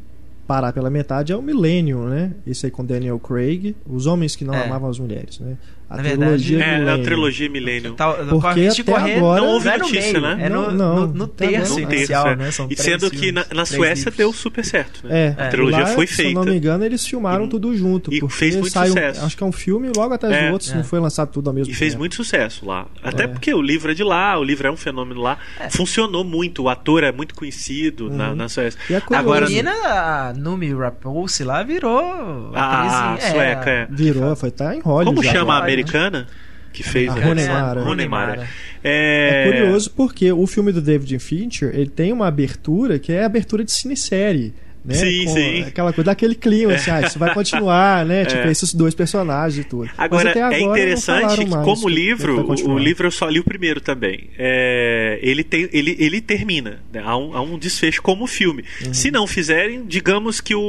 [0.46, 2.32] parar pela metade é o Millennium, né?
[2.46, 4.64] Esse aí com Daniel Craig, Os Homens que Não É.
[4.64, 5.56] Amavam as Mulheres, né?
[5.90, 7.02] A Na trilogia verdade, É, a Millennium.
[7.04, 7.94] trilogia Millennium.
[7.94, 10.46] Tá, Porque até correr, agora- Não houve é no notícia, meio, né?
[10.46, 11.80] É no, Não, no, no terço.
[11.80, 12.36] No terço, inicial, é.
[12.36, 12.50] né?
[12.52, 14.16] São E sendo que na, filmes, na Suécia livros.
[14.16, 15.34] deu super certo, né?
[15.36, 16.50] É, A trilogia lá, foi Se eu não feita.
[16.52, 18.14] me engano, eles filmaram E- tudo junto.
[18.14, 19.24] e porque fez muito saiu, sucesso.
[19.24, 20.46] Acho que é um filme logo atrás É.
[20.46, 20.76] do outro, se É.
[20.76, 21.78] não foi lançado tudo ao mesmo E tempo.
[21.80, 22.86] fez muito sucesso lá.
[23.02, 23.26] Até É.
[23.26, 25.38] porque o livro é de lá, o livro é um fenômeno lá.
[25.70, 28.36] Funcionou muito, o ator é muito conhecido na, Uhum.
[28.36, 28.78] na Suécia.
[28.88, 29.26] E é curioso.
[29.28, 32.52] Agora, A menina, a Numi Rapace lá, virou.
[32.54, 33.86] a atriz, sueca, é.
[33.90, 35.16] Virou, foi tá em Hollywood.
[35.16, 35.79] Como chama a?
[35.80, 36.26] Americana?
[36.72, 37.82] Que fez A o- Rooney Mara.
[37.82, 38.36] Rooney Mara.
[38.36, 38.48] Mara.
[38.84, 43.26] É curioso porque o filme do David Fincher, ele tem uma abertura que é a
[43.26, 44.54] abertura de cinesérie.
[44.84, 44.94] Né?
[44.94, 45.62] Sim, Com sim.
[45.62, 48.24] Aquela coisa, daquele clima, assim, ah, isso vai continuar, né?
[48.30, 49.90] Tipo, esses dois personagens e tudo.
[49.98, 53.44] Agora, Mas até agora é interessante que, como livro, o, livro eu só li o
[53.44, 54.30] primeiro também.
[54.38, 56.80] É, ele, tem, ele, ele termina.
[56.92, 57.02] né?
[57.04, 58.64] Há, um, há um desfecho como filme.
[58.86, 58.94] Uhum.
[58.94, 60.60] Se não fizerem, digamos que o,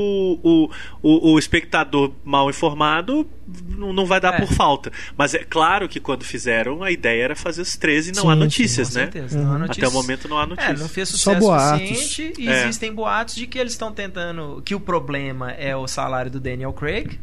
[0.44, 0.70] o,
[1.02, 3.26] o, o espectador mal informado
[3.78, 4.38] não, vai dar É.
[4.40, 4.92] por falta.
[5.18, 8.30] Mas é claro que quando fizeram, a ideia era fazer os 13 e não Sim,
[8.30, 9.02] há sim, notícias, Com né?
[9.04, 9.60] certeza, não há Uhum.
[9.60, 9.84] notícia.
[9.88, 10.80] Até o momento não há É, notícias.
[10.80, 11.88] não fez Só sucesso boatos.
[11.90, 12.62] suficiente e É.
[12.64, 14.62] existem boatos de que eles estão tentando.
[14.66, 17.20] que o problema é o salário do Daniel Craig.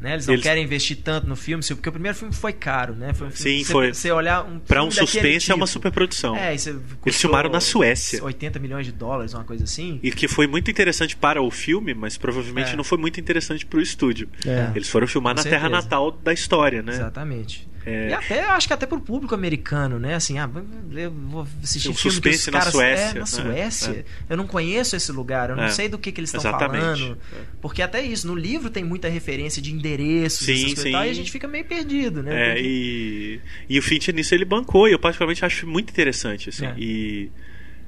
[0.00, 0.14] Né?
[0.14, 3.12] Eles não Eles- querem investir tanto no filme, porque o primeiro filme foi caro, né?
[3.12, 3.92] Foi um filme, Sim, você, foi.
[3.92, 6.34] Você olhar um Pra um suspense é uma tipo, superprodução.
[6.34, 8.24] É, isso Eles custou filmaram na Suécia.
[8.24, 10.00] 80 milhões de dólares, uma coisa assim.
[10.02, 12.76] E que foi muito interessante para o filme, mas provavelmente É.
[12.76, 14.26] não foi muito interessante para o estúdio.
[14.46, 14.70] É.
[14.74, 15.82] Eles foram filmar Com na terra certeza.
[15.82, 16.92] natal da história, né?
[16.94, 17.68] Exatamente.
[17.86, 18.10] É.
[18.10, 20.14] E até, eu acho que até pro público americano, né?
[20.14, 20.48] Assim, ah,
[20.92, 22.72] eu vou assistir Um filme que os suspense na caras...
[22.74, 23.26] Suécia, É, na né?
[23.26, 24.04] Suécia.
[24.28, 25.70] Eu não conheço esse lugar, eu não É.
[25.70, 27.18] sei do que, que eles estão falando.
[27.32, 27.36] É.
[27.60, 30.88] Porque até isso, no livro tem muita referência de endereços, Sim, essas coisas sim.
[30.90, 32.50] e tal, e a gente fica meio perdido, né?
[32.50, 36.50] É, que- e, e o Fincher nisso ele bancou, e eu particularmente acho muito interessante,
[36.50, 36.66] assim.
[36.66, 36.74] É.
[36.76, 37.30] E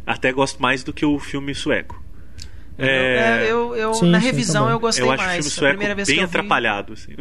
[0.06, 2.02] até gosto mais do que o filme sueco.
[2.78, 5.36] Eu, É, é, eu, eu- Sim, na revisão eu gostei eu acho o mais.
[5.44, 7.12] filme A sueco primeira vez bem que eu vi, atrapalhado, assim.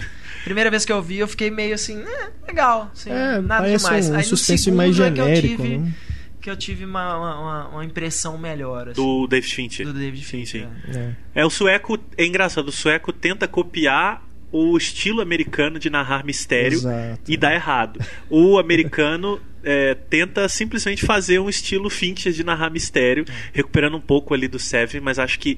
[0.43, 4.09] Primeira vez que eu vi, eu fiquei meio assim, é, legal, assim, É, nada demais.
[4.09, 5.93] um Aí no suspense segundo mais é que eu genérico, tive, né?
[6.41, 9.85] que eu tive uma, uma, uma impressão melhor, assim, Do David Fincher.
[9.85, 10.67] do David Sim, Fincher.
[10.91, 10.97] sim.
[10.99, 11.15] é.
[11.35, 11.41] É.
[11.41, 16.77] É, o sueco, é engraçado, o sueco tenta copiar o estilo americano de narrar mistério
[16.77, 17.21] Exato.
[17.25, 17.99] e dá errado.
[18.29, 23.23] O americano é, tenta simplesmente fazer um estilo Fincher de narrar mistério,
[23.53, 25.57] recuperando um pouco ali do Seven, mas acho que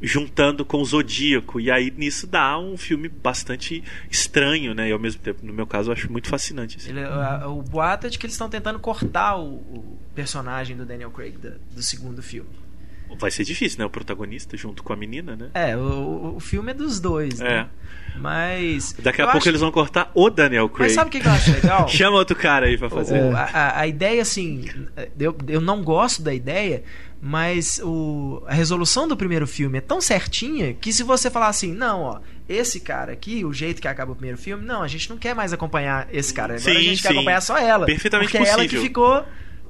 [0.00, 4.88] juntando com o Zodíaco e aí nisso dá um filme bastante estranho, né?
[4.88, 6.76] E ao mesmo tempo, no meu caso, eu acho muito fascinante.
[6.76, 6.90] assim.
[6.90, 10.84] Ele- a- o boato é de que eles estão tentando cortar o, o personagem do
[10.86, 12.50] Daniel Craig da- do segundo filme.
[13.18, 13.84] Vai ser difícil, né?
[13.84, 15.48] O protagonista junto com a menina, né?
[15.54, 17.44] É, o, o filme é dos dois, É.
[17.44, 17.66] né?
[18.16, 18.94] Mas.
[18.98, 20.88] Daqui a pouco acho- eles vão cortar o Daniel Craig.
[20.88, 21.86] Mas sabe o que, eu acho legal?
[21.88, 23.22] Chama outro cara aí pra fazer.
[23.22, 24.64] O- a, a- a ideia, assim,
[25.18, 26.82] eu, eu não gosto da ideia,
[27.20, 31.72] mas o, a resolução do primeiro filme é tão certinha que se você falar assim,
[31.72, 35.08] não, ó, esse cara aqui, o jeito que acaba o primeiro filme, não, a gente
[35.10, 37.14] não quer mais acompanhar esse cara, agora a Sim, gente quer sim.
[37.14, 37.86] acompanhar só ela.
[37.86, 38.82] Perfeitamente porque é ela que possível.
[38.82, 39.24] ficou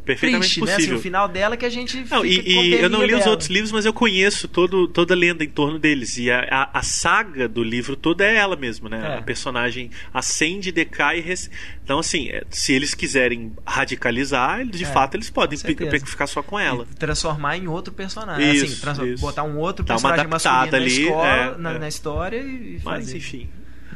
[0.08, 0.72] Perfeitamente triste, né?
[0.72, 0.98] Assim, possível.
[0.98, 3.24] o final dela que a gente Não, fica e, e eu não li peninha os
[3.24, 3.30] dela.
[3.32, 6.16] outros livros, mas eu conheço todo, toda a lenda em torno deles.
[6.16, 9.16] E a, a, a saga do livro toda é ela mesmo, né?
[9.16, 9.18] É.
[9.18, 11.20] A personagem acende, decai e.
[11.20, 11.50] Res...
[11.84, 16.58] Então, assim, é, se eles quiserem radicalizar, de É, fato eles podem ficar só com
[16.58, 16.86] ela.
[16.90, 18.50] E transformar em outro personagem.
[18.54, 19.20] Isso, assim, isso.
[19.20, 21.78] botar um outro uma personagem adaptada masculino na, ali, escola, é, na, é.
[21.78, 23.16] na história e e Mas, fazer.
[23.18, 23.48] enfim.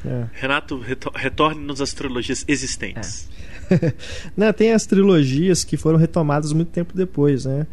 [0.05, 0.27] É.
[0.33, 3.29] Renato, reto- retorne-nos às trilogias existentes.
[4.37, 7.66] Né, tem as trilogias que foram retomadas muito tempo depois, né?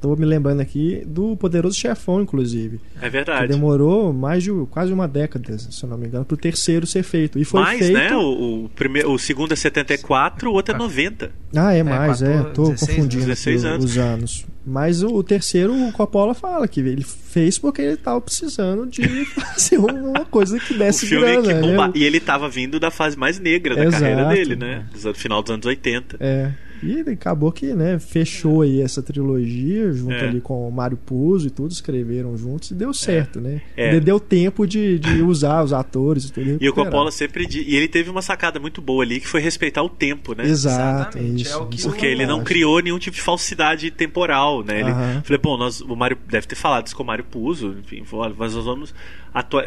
[0.00, 2.80] Tô me lembrando aqui do Poderoso Chefão, inclusive.
[2.96, 3.48] É, Que verdade.
[3.48, 7.38] demorou mais de quase uma década, se eu não me engano, pro terceiro ser feito.
[7.38, 7.92] E foi Mais, feito.
[7.92, 8.16] né?
[8.16, 11.30] O, o, primeiro, o segundo é 74, o outro é 90.
[11.54, 12.32] Ah, é mais, é.
[12.32, 13.84] 14, Tô 16, confundindo 16 aqui anos.
[13.84, 14.46] os anos.
[14.66, 19.02] Mas o, o terceiro, o Coppola fala que ele fez porque ele tava precisando de
[19.26, 21.86] fazer uma coisa que desse filme grana, que bomba...
[21.88, 21.92] né?
[21.94, 24.02] E ele tava vindo da fase mais negra da Exato.
[24.02, 24.86] carreira dele, né?
[25.02, 26.16] Do final dos anos 80.
[26.18, 26.50] É.
[26.84, 30.28] E acabou que, né, fechou aí essa trilogia junto É.
[30.28, 33.60] ali com o Mário Puzo e tudo, escreveram juntos e deu certo, né?
[33.76, 33.90] É.
[33.90, 36.58] Ainda Deu tempo de, de usar os atores e tudo.
[36.60, 36.72] E o.
[36.74, 37.46] Coppola sempre.
[37.46, 40.44] di- E ele teve uma sacada muito boa ali, que foi respeitar o tempo, né?
[40.44, 43.90] Exato, Exatamente, isso, é o que isso Porque ele não criou nenhum tipo de falsidade
[43.90, 44.80] temporal, né?
[44.80, 45.22] Ele Aham.
[45.24, 48.34] falei, bom, nós, o Mário deve ter falado isso com o Mário Puzo, enfim, falou,
[48.38, 48.94] nós vamos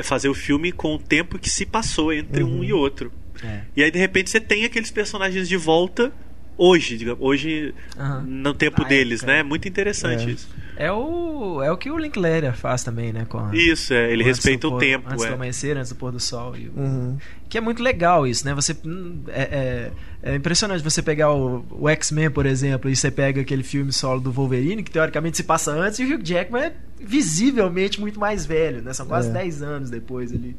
[0.04, 2.60] fazer o filme com o tempo que se passou entre Uhum.
[2.60, 3.12] um e outro.
[3.44, 3.62] É.
[3.76, 6.12] E aí, de repente, você tem aqueles personagens de volta
[6.58, 8.22] hoje, digamos, hoje uhum.
[8.22, 9.38] no tempo Na deles, época.
[9.38, 9.44] né?
[9.44, 10.32] Muito interessante é.
[10.32, 10.50] isso.
[10.80, 13.26] É o, é o que o Linklater faz também, né?
[13.28, 15.10] Com a, isso, é, ele respeita o pôr, tempo.
[15.10, 15.28] Antes é.
[15.28, 16.56] do amanhecer, antes do pôr do sol.
[16.56, 17.18] E, uhum.
[17.50, 18.54] Que é muito legal isso, né?
[18.54, 23.10] Você, hum, é, é, é impressionante você pegar o, o X-Men, por exemplo, e você
[23.10, 26.66] pega aquele filme solo do Wolverine, que teoricamente se passa antes, e o Hugh Jackman
[26.66, 28.94] é visivelmente muito mais velho, né?
[28.94, 29.34] São quase é.
[29.34, 30.56] 10 anos depois ali.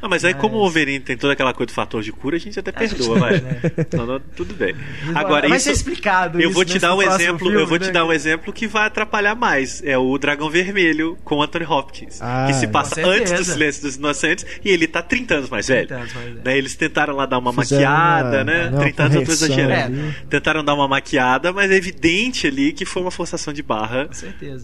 [0.00, 0.40] Ah, mas aí, mas...
[0.40, 3.18] como o Wolverine tem toda aquela coisa do fator de cura, a gente até perdoa,
[3.18, 3.40] vai.
[3.40, 3.60] Né?
[3.96, 4.74] Não, não, tudo bem.
[5.14, 6.40] Agora, vai isso, ser explicado.
[6.40, 7.38] Eu vou te dar um exemplo.
[7.38, 7.86] Filme, eu vou né?
[7.86, 9.82] te dar um exemplo que vai atrapalhar mais.
[9.84, 13.96] É o Dragão Vermelho com Anthony Hopkins, ah, que se passa antes do Silêncio dos
[13.96, 15.94] Inocentes e ele tá 30 anos mais velho.
[15.94, 16.40] Anos mais velho.
[16.44, 16.58] Né?
[16.58, 18.70] Eles tentaram lá dar uma Fizeram maquiada, uma, né?
[18.70, 20.00] Não, 30 anos eu tô exagerando.
[20.00, 20.14] É.
[20.30, 24.08] Tentaram dar uma maquiada, mas é evidente ali que foi uma forçação de barra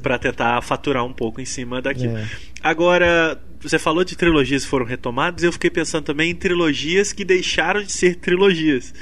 [0.03, 2.19] para tentar faturar um pouco em cima daquilo.
[2.19, 2.27] É.
[2.63, 7.25] Agora, você falou de trilogias que foram retomadas, eu fiquei pensando também em trilogias que
[7.25, 8.93] deixaram de ser trilogias.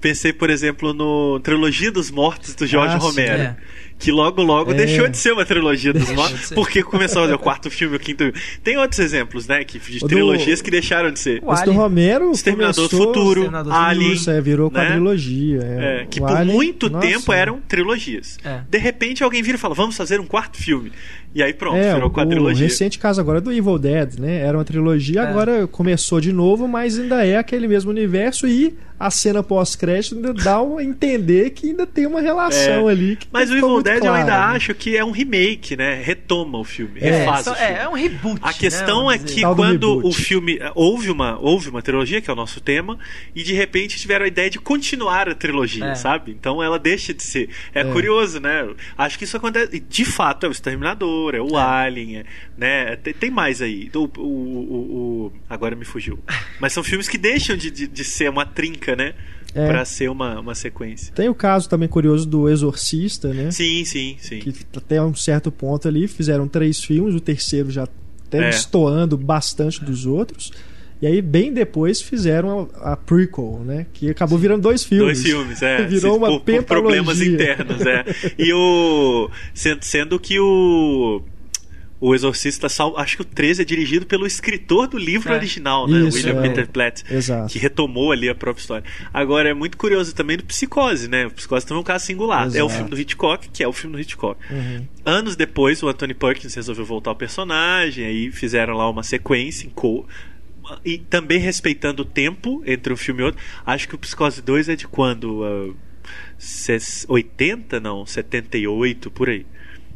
[0.00, 3.42] Pensei, por exemplo, no Trilogia dos Mortos do Jorge ah, Romero.
[3.42, 3.56] É
[4.00, 4.74] que logo logo é.
[4.74, 8.00] deixou de ser uma trilogia dos mortos, porque começou a fazer o quarto filme, o
[8.00, 8.32] quinto.
[8.64, 10.64] Tem outros exemplos, né, que de o trilogias do...
[10.64, 11.42] que deixaram de ser.
[11.44, 14.80] O do Romero, Exterminador do Futuro, Exterminador Alien, isso, é, virou né?
[14.80, 15.60] quadrilogia.
[15.62, 16.02] É.
[16.02, 17.06] É, que o por Alien, muito nossa.
[17.06, 18.38] tempo eram trilogias.
[18.42, 18.60] É.
[18.68, 20.90] De repente alguém vira e fala, vamos fazer um quarto filme.
[21.34, 22.66] E aí pronto, é, virou quadrilogia.
[22.66, 24.40] O recente caso agora é do Evil Dead, né?
[24.40, 29.10] Era uma trilogia, agora começou de novo, mas ainda é aquele mesmo universo e a
[29.10, 33.18] cena pós-crédito ainda dá a entender que ainda tem uma relação ali.
[33.32, 34.06] mas o Evil Dead claro.
[34.06, 36.00] eu ainda acho que é um remake, né?
[36.02, 37.72] Retoma o filme, é, refaz o filme.
[37.72, 38.40] É, é um reboot.
[38.42, 40.58] A questão né, é que quando o filme.
[40.74, 42.98] Houve uma, houve uma trilogia, que é o nosso tema,
[43.34, 45.94] e de repente tiveram a ideia de continuar a trilogia, é.
[45.94, 46.32] sabe?
[46.32, 47.48] Então ela deixa de ser.
[47.74, 48.68] É, é, curioso, né?
[48.96, 49.80] Acho que isso acontece.
[49.80, 51.62] De fato, é o Exterminador, é o é.
[51.62, 52.24] Alien, é,
[52.56, 52.96] né?
[52.96, 53.90] Tem, tem, mais aí.
[53.94, 56.18] O, o, o, o, agora me fugiu.
[56.58, 59.14] Mas são filmes que deixam de, de, de ser uma trinca, né?
[59.54, 59.66] É.
[59.66, 61.12] para ser uma, uma sequência.
[61.14, 63.50] Tem o caso também curioso do Exorcista, né?
[63.50, 64.38] Sim, sim, sim.
[64.38, 67.86] Que até um certo ponto ali fizeram três filmes, o terceiro já
[68.26, 68.50] até é.
[68.50, 70.52] destoando bastante dos outros.
[71.02, 73.86] E aí, bem depois, fizeram a, a, prequel, né?
[73.92, 75.22] Que acabou virando dois filmes.
[75.22, 75.84] Dois filmes, é.
[75.88, 78.04] Virou uma por, por problemas internos, é.
[78.38, 79.30] E o...
[79.54, 81.22] Sendo, sendo que o
[82.00, 85.36] o Exorcista, acho que o 13 é dirigido pelo escritor do livro é.
[85.36, 86.08] original, né?
[86.08, 86.48] Isso, William é.
[86.48, 87.52] Peter Platt, Exato.
[87.52, 88.84] que retomou ali a própria história.
[89.12, 91.26] Agora é muito curioso também do Psicose, né?
[91.26, 92.46] O Psicose também é um caso singular.
[92.46, 92.58] Exato.
[92.58, 94.40] É o filme do Hitchcock, que é o filme do Hitchcock.
[94.50, 94.86] Uhum.
[95.04, 99.70] Anos depois, o Anthony Perkins resolveu voltar ao personagem, aí fizeram lá uma sequência em
[99.70, 100.06] co
[100.84, 103.40] e também respeitando o tempo entre um filme e outro.
[103.66, 105.42] Acho que o Psicose 2 é de quando?
[105.42, 105.76] Uh,
[107.08, 107.80] 80?
[107.80, 109.44] Não, 78, por aí.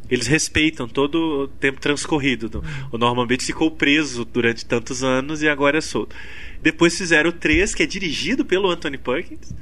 [0.09, 2.63] Eles respeitam todo o tempo transcorrido.
[2.91, 6.15] O Norman Bates ficou preso durante tantos anos e agora é solto.
[6.61, 9.53] Depois fizeram o 3, que é dirigido pelo Anthony Perkins.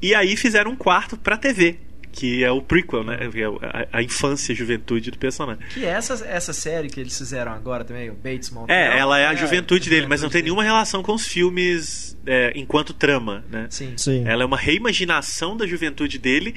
[0.00, 1.76] E aí fizeram um quarto pra TV,
[2.12, 3.18] que é o prequel, né?
[3.20, 3.44] É
[3.92, 5.62] a, a, infância e juventude do personagem.
[5.70, 8.74] Que é essa, essa série que eles fizeram agora também, o Bates Motel.
[8.74, 12.16] É, ela é a é, juventude dele, mas não tem nenhuma relação com os filmes
[12.26, 13.66] é, enquanto trama, né?
[13.70, 13.94] Sim.
[13.96, 14.24] Sim.
[14.26, 16.54] Ela é uma reimaginação da juventude dele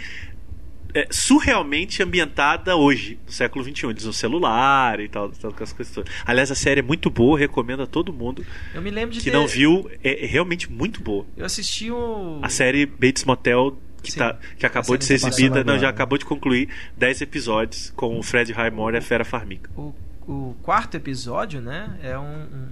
[0.93, 3.88] é, surrealmente ambientada hoje, no século XXI.
[3.88, 6.13] Eles usam celular e tal, tal as coisas todas.
[6.25, 8.45] Aliás, a série é muito boa, recomendo a todo mundo.
[8.73, 9.38] Eu me lembro de que ter...
[9.38, 11.25] não viu, é, é, realmente muito boa.
[11.36, 12.39] Eu assisti o.
[12.41, 13.77] A série Bates Motel.
[14.04, 18.17] Que, tá, que acabou de ser exibida, não, já acabou de concluir 10 episódios com
[18.17, 19.69] o Fred Highmore e a Fera Farmica.
[19.77, 19.93] O,
[20.27, 21.99] o quarto episódio, né?
[22.01, 22.67] É um, um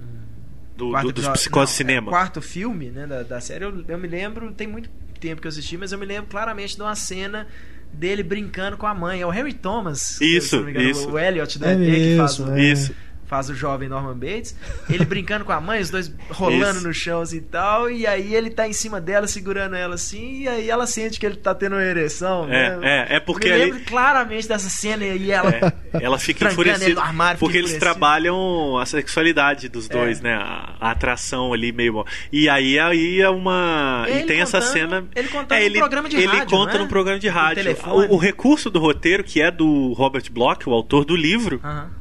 [0.76, 2.06] do, do, dos psicose cinema.
[2.06, 3.64] É o quarto filme né, da, da série.
[3.64, 6.74] Eu, eu, me lembro, tem muito tempo que eu assisti, mas eu me lembro claramente
[6.74, 7.46] de uma cena
[7.92, 9.20] dele brincando com a mãe.
[9.20, 10.20] É o Harry Thomas.
[10.20, 11.10] Isso, engano, isso.
[11.10, 11.72] O Elliot, né?
[11.72, 12.62] É, é que faz o, é.
[12.62, 12.94] isso
[13.30, 14.56] faz o jovem Norman Bates,
[14.90, 16.88] ele brincando com a mãe, os dois rolando Isso.
[16.88, 20.40] no chão assim e tal, e aí ele tá em cima dela, segurando ela assim,
[20.40, 23.06] e aí ela sente que ele tá tendo uma ereção, é, né?
[23.08, 23.84] É, é porque Me lembro ali...
[23.84, 29.68] claramente dessa cena e ela é, ela fica enfurecida armário, porque eles trabalham a sexualidade
[29.68, 29.92] dos é.
[29.92, 30.22] dois, é.
[30.24, 30.34] né?
[30.34, 34.60] A, a, atração ali meio e aí aí é uma ele e tem contando, essa
[34.60, 36.78] cena ele conta é, ele, programa de ele rádio, ele conta né?
[36.80, 40.72] num programa de rádio o, o, recurso do roteiro que é do Robert Bloch o
[40.72, 41.99] autor do livro uh -huh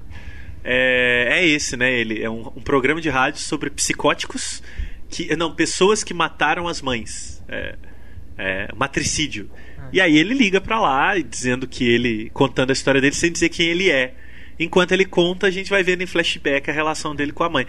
[0.64, 1.92] é, é esse, né?
[1.92, 4.62] Ele é um, um, programa de rádio sobre psicóticos
[5.10, 7.76] que não pessoas que mataram as mães, é,
[8.38, 9.50] é, matricídio.
[9.78, 9.90] Ah.
[9.92, 13.50] E aí ele liga para lá dizendo que ele contando a história dele sem dizer
[13.50, 14.14] quem ele é.
[14.60, 17.66] Enquanto ele conta, a gente vai vendo em flashback a relação dele com a mãe.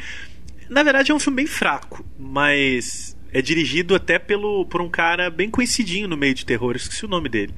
[0.69, 5.31] Na verdade é um filme bem fraco, mas é dirigido até pelo por um cara
[5.31, 7.55] bem conhecidinho no meio de terror, esqueci o nome dele.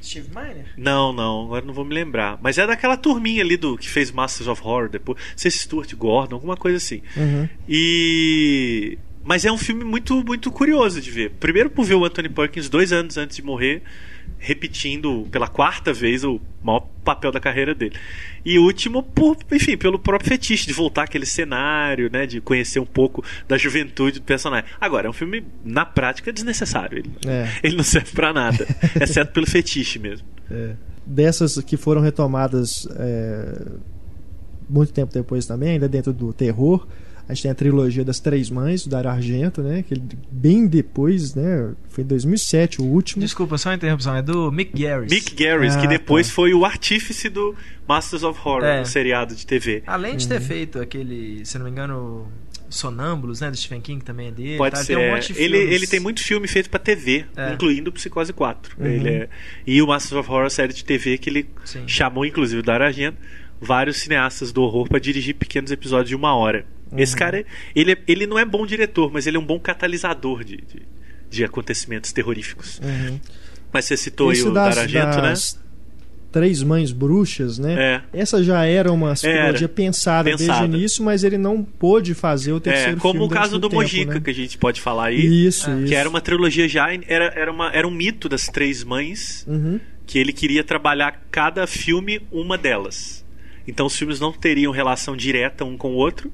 [0.00, 0.66] Steve Miner?
[0.76, 2.38] Não, não, agora não vou me lembrar.
[2.42, 5.18] Mas é daquela turminha ali do que fez Masters of Horror depois.
[5.18, 7.02] Não sei se Stuart Gordon, alguma coisa assim.
[7.16, 7.48] Uhum.
[7.68, 11.32] E mas é um filme muito, muito curioso de ver.
[11.38, 13.82] Primeiro por ver o Anthony Perkins dois anos antes de morrer,
[14.38, 17.96] repetindo pela quarta vez o maior papel da carreira dele.
[18.44, 22.86] E último, por, enfim, pelo próprio fetiche de voltar àquele cenário, né, de conhecer um
[22.86, 24.68] pouco da juventude do personagem.
[24.80, 26.98] Agora, é um filme, na prática, desnecessário.
[26.98, 27.48] Ele, é.
[27.62, 28.66] ele não serve para nada,
[29.00, 30.26] exceto pelo fetiche mesmo.
[30.50, 30.74] É.
[31.04, 33.66] Dessas que foram retomadas é,
[34.68, 36.86] muito tempo depois também, ainda dentro do terror,
[37.28, 39.84] a gente tem a trilogia das Três Mães, do Dario Argento, né?
[39.86, 41.74] Que bem depois, né?
[41.90, 43.22] Foi em 2007 o último.
[43.22, 44.16] Desculpa, só uma interrupção.
[44.16, 45.12] É do Mick Garris.
[45.12, 46.34] Mick Garris, ah, que depois tá.
[46.34, 47.54] foi o artífice do
[47.86, 48.84] Masters of Horror, é.
[48.84, 49.82] seriado de TV.
[49.86, 50.40] Além de ter uhum.
[50.40, 52.26] feito aquele, se não me engano,
[52.70, 53.50] Sonâmbulos, né?
[53.50, 54.56] Do Stephen King também é dele.
[54.56, 54.82] Pode tá?
[54.82, 54.96] ser.
[54.96, 55.20] Um é.
[55.36, 57.52] ele, ele tem muito filme feito para TV, é.
[57.52, 58.74] incluindo Psicose 4.
[58.78, 58.86] Uhum.
[58.86, 59.28] Ele é...
[59.66, 61.86] E o Masters of Horror, série de TV que ele Sim.
[61.86, 63.18] chamou, inclusive, Dario Argento,
[63.60, 66.64] vários cineastas do horror para dirigir pequenos episódios de uma hora.
[66.90, 66.98] Uhum.
[66.98, 70.56] Esse cara, ele, ele não é bom diretor, mas ele é um bom catalisador de,
[70.56, 70.82] de,
[71.28, 72.80] de acontecimentos terroríficos.
[72.82, 73.20] Uhum.
[73.72, 75.54] Mas você citou aí o das, Daragento, das...
[75.54, 75.68] né?
[76.30, 78.02] Três Mães Bruxas, né?
[78.12, 78.20] É.
[78.20, 82.52] Essa já era uma trilogia pensada, pensada, desde o início, mas ele não pôde fazer
[82.52, 83.28] o terceiro é, como filme.
[83.28, 84.20] Como o caso do tempo, Mojica, né?
[84.20, 85.46] que a gente pode falar aí.
[85.46, 85.78] Isso, é.
[85.78, 85.86] isso.
[85.86, 89.80] Que era uma trilogia já, era, era, uma, era um mito das Três Mães, uhum.
[90.06, 93.24] que ele queria trabalhar cada filme uma delas.
[93.66, 96.30] Então os filmes não teriam relação direta um com o outro,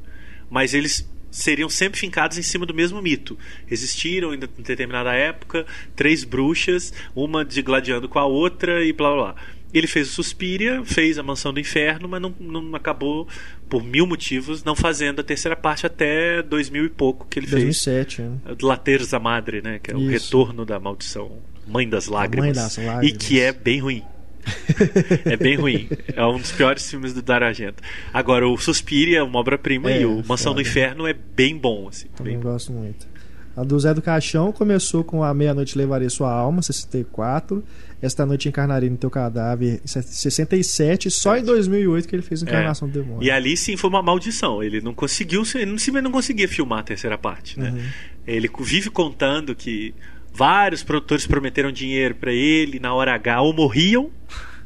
[0.54, 3.36] mas eles seriam sempre fincados em cima do mesmo mito.
[3.68, 9.34] Existiram em determinada época três bruxas, uma digladiando com a outra e blá blá blá.
[9.74, 13.26] Ele fez o Suspiria, fez a Mansão do Inferno, mas não, não acabou,
[13.68, 18.16] por mil motivos, não fazendo a terceira parte até 2000 e pouco que ele 2007,
[18.16, 18.28] fez.
[18.28, 18.64] 2007, é.
[18.64, 19.80] Laterza Madre, né?
[19.82, 20.06] Que é Isso.
[20.06, 22.46] o retorno da maldição, Mãe das Lágrimas.
[22.46, 23.08] Mãe das Lágrimas.
[23.08, 24.04] E que é bem ruim.
[25.24, 25.88] é bem ruim.
[26.14, 27.82] É um dos piores filmes do Dario Argento.
[28.12, 30.62] Agora, o Suspiria é uma obra-prima é, e o Mansão foda.
[30.62, 31.88] do Inferno é bem bom.
[31.88, 32.80] Assim, Também bem gosto bom.
[32.80, 33.14] muito.
[33.56, 37.62] A do Zé do Caixão começou com A Meia-Noite Levaria Sua Alma, 64.
[38.02, 41.10] Esta Noite Encarnarei no Teu Cadáver, 67.
[41.10, 42.90] Só em 2008 que ele fez Encarnação é.
[42.90, 43.22] do Demônio.
[43.22, 44.62] E ali sim foi uma maldição.
[44.62, 47.58] Ele não conseguiu, ele não, não conseguia filmar a terceira parte.
[47.58, 47.70] Né?
[47.70, 47.82] Uhum.
[48.26, 49.94] Ele vive contando que
[50.34, 54.10] vários produtores prometeram dinheiro para ele, na hora H ou morriam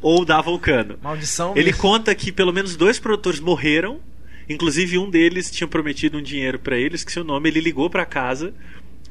[0.01, 0.99] ou davam o cano.
[1.03, 1.53] Maldição.
[1.55, 1.83] Ele mesmo.
[1.83, 4.01] conta que pelo menos dois produtores morreram,
[4.49, 8.07] inclusive um deles tinha prometido um dinheiro para ele, esqueci o nome, ele ligou para
[8.07, 8.55] casa,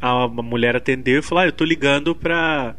[0.01, 2.75] a mulher atendeu e falou: "Ah, eu tô ligando para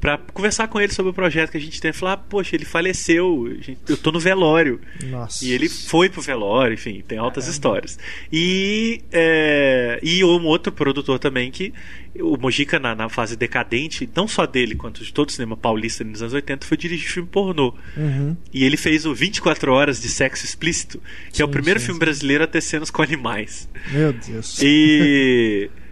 [0.00, 1.92] para conversar com ele sobre o projeto que a gente tem.
[1.92, 3.56] Falar, ah, poxa, ele faleceu,
[3.88, 4.80] eu tô no velório.
[5.04, 5.44] Nossa.
[5.44, 7.98] E ele foi pro velório, enfim, tem altas histórias.
[8.32, 11.72] E, é, e um outro produtor também que
[12.20, 16.04] o Mojica, na, na, fase decadente, não só dele, quanto de todo o cinema paulista
[16.04, 17.74] nos anos 80, foi dirigir filme pornô.
[17.96, 18.36] Uhum.
[18.52, 21.86] E ele fez o 24 Horas de Sexo Explícito, que sim, é o primeiro sim,
[21.86, 22.04] filme sim.
[22.04, 23.68] brasileiro a ter cenas com animais.
[23.90, 24.60] Meu Deus.
[24.62, 25.70] E.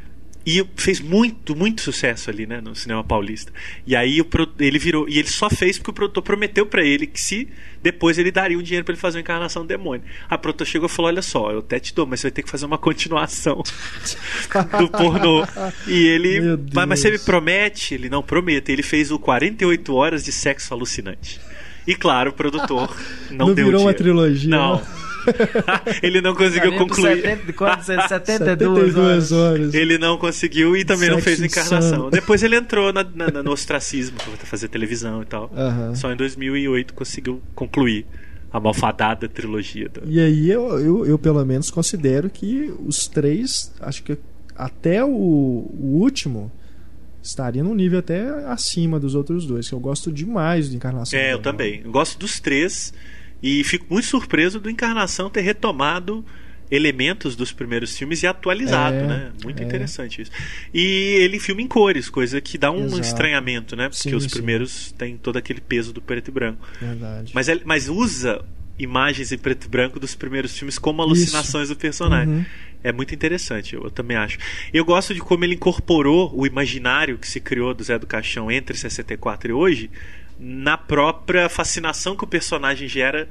[0.46, 3.52] E fez muito, muito sucesso ali, né, no cinema paulista.
[3.86, 4.26] E aí o,
[4.58, 5.08] ele virou.
[5.08, 7.48] E ele só fez porque o produtor prometeu para ele que se
[7.82, 10.02] depois ele daria um dinheiro para ele fazer uma encarnação do demônio.
[10.28, 12.42] A produtor chegou e falou: Olha só, eu até te dou, mas você vai ter
[12.42, 13.62] que fazer uma continuação
[14.78, 15.46] do pornô.
[15.86, 16.58] E ele.
[16.72, 17.94] Mas, mas você me promete?
[17.94, 18.70] Ele não promete.
[18.70, 21.40] Ele fez o 48 horas de sexo alucinante.
[21.86, 22.94] E claro, o produtor
[23.30, 23.86] não, não deu virou dinheiro.
[23.86, 24.50] uma trilogia.
[24.50, 24.82] Não.
[26.02, 27.22] ele não conseguiu concluir.
[27.22, 29.32] 70, 72, horas.
[29.32, 29.74] horas.
[29.74, 31.78] Ele não conseguiu e também Sexo não fez encarnação.
[31.78, 32.10] Insano.
[32.10, 35.50] Depois ele entrou na, na, no ostracismo para fazer televisão e tal.
[35.94, 38.06] Só em 2008 conseguiu concluir
[38.52, 39.88] a malfadada trilogia.
[39.88, 40.02] Da...
[40.04, 44.16] E aí eu, eu, eu, pelo menos considero que os três, acho que
[44.54, 46.52] até o, o último
[47.20, 51.18] estaria num nível até acima dos outros dois, que eu gosto demais de Encarnação.
[51.18, 51.80] É, eu também.
[51.84, 52.92] Eu gosto dos três.
[53.44, 56.24] E fico muito surpreso do Encarnação ter retomado
[56.70, 59.32] elementos dos primeiros filmes e atualizado, é, né?
[59.44, 59.66] Muito é.
[59.66, 60.30] interessante isso.
[60.72, 63.02] E ele filma em cores, coisa que dá um Exato.
[63.02, 63.90] estranhamento, né?
[63.90, 64.94] Porque sim, os primeiros sim.
[64.94, 66.66] têm todo aquele peso do preto e branco.
[66.80, 67.32] Verdade.
[67.34, 68.42] Mas, mas usa
[68.78, 71.74] imagens em preto e branco dos primeiros filmes como alucinações isso.
[71.74, 72.36] do personagem.
[72.36, 72.44] Uhum.
[72.82, 74.38] É muito interessante, eu, eu, também acho.
[74.72, 78.50] Eu gosto de como ele incorporou o imaginário que se criou do Zé do Caixão
[78.50, 79.90] entre 64 e hoje
[80.38, 83.28] na própria fascinação que o personagem gera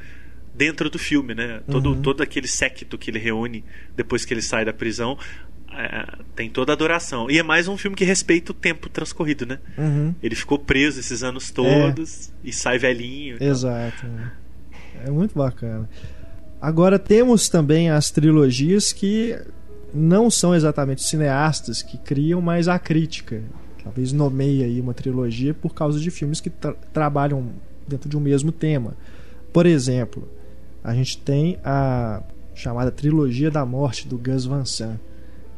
[0.54, 1.62] dentro do filme, né?
[1.70, 2.02] Todo, uhum.
[2.02, 3.64] todo aquele séquito que ele reúne
[3.96, 5.18] depois que ele sai da prisão
[5.76, 7.30] é, tem toda a adoração.
[7.30, 9.60] E é mais um filme que respeita o tempo transcorrido, né?
[9.78, 10.14] Uhum.
[10.22, 12.32] Ele ficou preso esses anos todos é.
[12.44, 13.38] e sai velhinho.
[13.42, 14.06] Exato.
[15.04, 15.90] É muito bacana.
[16.62, 19.38] Agora temos também as trilogias que
[19.94, 23.44] não são exatamente cineastas que criam, mas a crítica
[23.84, 27.50] talvez nomeie aí uma trilogia por causa de filmes que tra trabalham
[27.88, 28.96] dentro de um mesmo tema.
[29.52, 30.28] Por exemplo,
[30.84, 32.24] a gente tem a
[32.56, 35.00] chamada trilogia da morte do Gus Van Sant.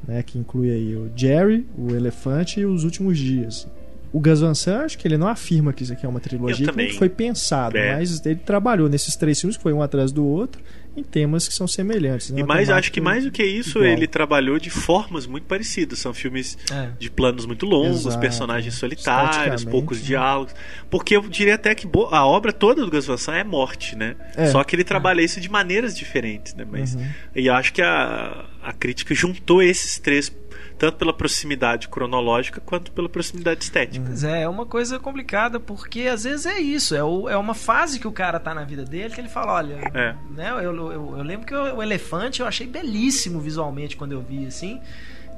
[0.08, 3.68] né, que inclui aí o Jerry, o Elefante e os Últimos Dias.
[4.14, 6.72] O Gus Van Sant, acho que ele não afirma que isso aqui é uma trilogia
[6.72, 7.96] que foi pensado, é.
[7.96, 10.62] mas ele trabalhou nesses três filmes, que foi um atrás do outro,
[10.96, 12.30] em temas que são semelhantes.
[12.30, 12.39] Né?
[12.39, 13.86] E mais, acho que mais do que isso, igual.
[13.86, 16.00] ele trabalhou de formas muito parecidas.
[16.00, 16.89] São filmes é.
[16.98, 18.20] de planos muito longos, Exato.
[18.20, 20.06] personagens solitários, poucos né?
[20.06, 20.56] diálogos.
[20.89, 24.16] Porque eu diria até que a obra toda do Gus Van Sant é morte, né?
[24.36, 24.48] É.
[24.48, 26.66] Só que ele trabalha isso de maneiras diferentes, né?
[26.70, 27.08] Mas, uhum.
[27.36, 30.30] E acho que a, a crítica juntou esses três
[30.78, 34.06] tanto pela proximidade cronológica quanto pela proximidade estética.
[34.08, 37.54] Mas é, é uma coisa complicada, porque às vezes é isso, é, o, é uma
[37.54, 40.16] fase que o cara tá na vida dele que ele fala, olha, é.
[40.32, 44.22] né, eu, eu, eu, lembro que o, o elefante eu achei belíssimo visualmente quando eu
[44.22, 44.82] vi, assim,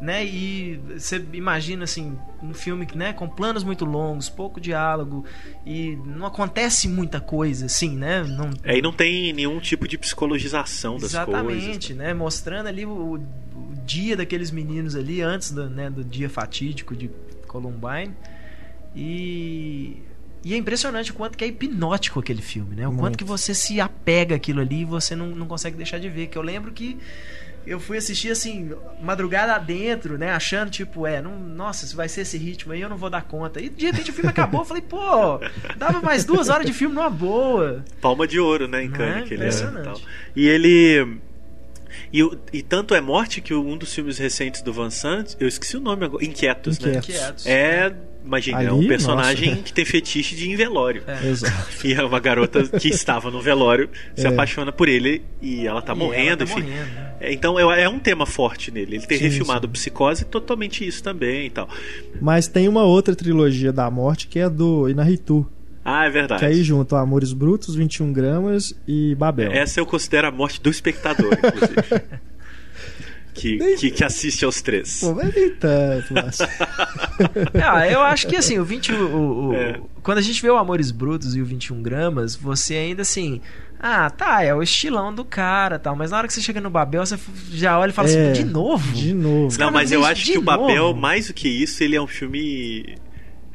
[0.02, 0.26] né?
[0.26, 5.26] E você imagina assim, um filme né, com planos muito longos, pouco diálogo
[5.66, 8.24] e não acontece muita coisa assim, né?
[8.24, 8.52] Não...
[8.64, 11.64] É, e não tem nenhum tipo de psicologização das Exatamente, coisas.
[11.64, 12.14] Exatamente, né?
[12.14, 13.20] Mostrando ali o,
[13.88, 17.10] dia daqueles meninos ali, antes do, né, do dia fatídico de
[17.48, 18.14] Columbine.
[18.96, 19.98] E,
[20.44, 22.88] e é impressionante o quanto que é hipnótico aquele filme, né?
[22.88, 23.02] O Muito.
[23.02, 26.28] quanto que você se apega aquilo ali e você não, não consegue deixar de ver.
[26.28, 26.98] Que eu lembro que
[27.66, 28.72] eu fui assistir assim,
[29.02, 30.32] madrugada adentro, né?
[30.32, 33.24] Achando, tipo, é, não, nossa, se vai ser esse ritmo aí, eu não vou dar
[33.24, 33.62] conta.
[33.62, 35.40] E de repente o filme acabou, eu falei, pô,
[35.78, 37.84] dava mais duas horas de filme numa boa.
[38.02, 39.28] Palma de ouro, né, em Cannes, é?
[39.28, 39.94] que ele é.
[40.36, 41.20] E ele
[42.12, 45.78] e, e tanto é morte que um dos filmes recentes do Van Sant, eu esqueci
[45.78, 47.08] o nome agora, Inquietos, Inquietos.
[47.08, 47.16] né?
[47.16, 47.46] Inquietos.
[47.46, 47.94] É
[48.28, 49.62] Imagina, é um personagem nossa.
[49.64, 51.02] que tem fetiche de ir em velório.
[51.08, 51.28] É.
[51.28, 51.88] Exato.
[51.88, 54.30] E é uma garota que estava no velório se é.
[54.30, 56.70] apaixona por ele e ela tá e morrendo, ela tá enfim.
[56.70, 57.14] Morrendo, né?
[57.22, 58.98] é, então é, é, um tema forte nele.
[58.98, 59.72] Ele tem sim, refilmado sim.
[59.72, 61.70] Psicose totalmente isso também e tal.
[62.20, 65.50] Mas tem uma outra trilogia da morte que é do Inaritu.
[65.90, 66.42] Ah, é verdade.
[66.42, 69.54] Que aí junto Amores Brutos, 21 gramas e Babel.
[69.54, 72.04] Essa eu considero a morte do espectador, inclusive.
[73.34, 75.00] que, que, que, assiste aos três.
[75.00, 76.40] Pô, mas nem tanto, mas...
[77.64, 78.92] ah, eu acho que assim, o 20.
[78.92, 79.80] O, o, é.
[80.04, 83.40] Quando a gente vê o Amores Brutos e o 21 gramas, você ainda assim.
[83.80, 85.96] Ah, tá, é o estilão do cara tal.
[85.96, 87.18] Mas na hora que você chega no Babel, você
[87.54, 88.92] já olha e fala assim, é, assim, de novo?
[88.92, 89.58] De novo.
[89.58, 92.98] Não, mas eu acho que o Babel, mais do que isso, ele é um filme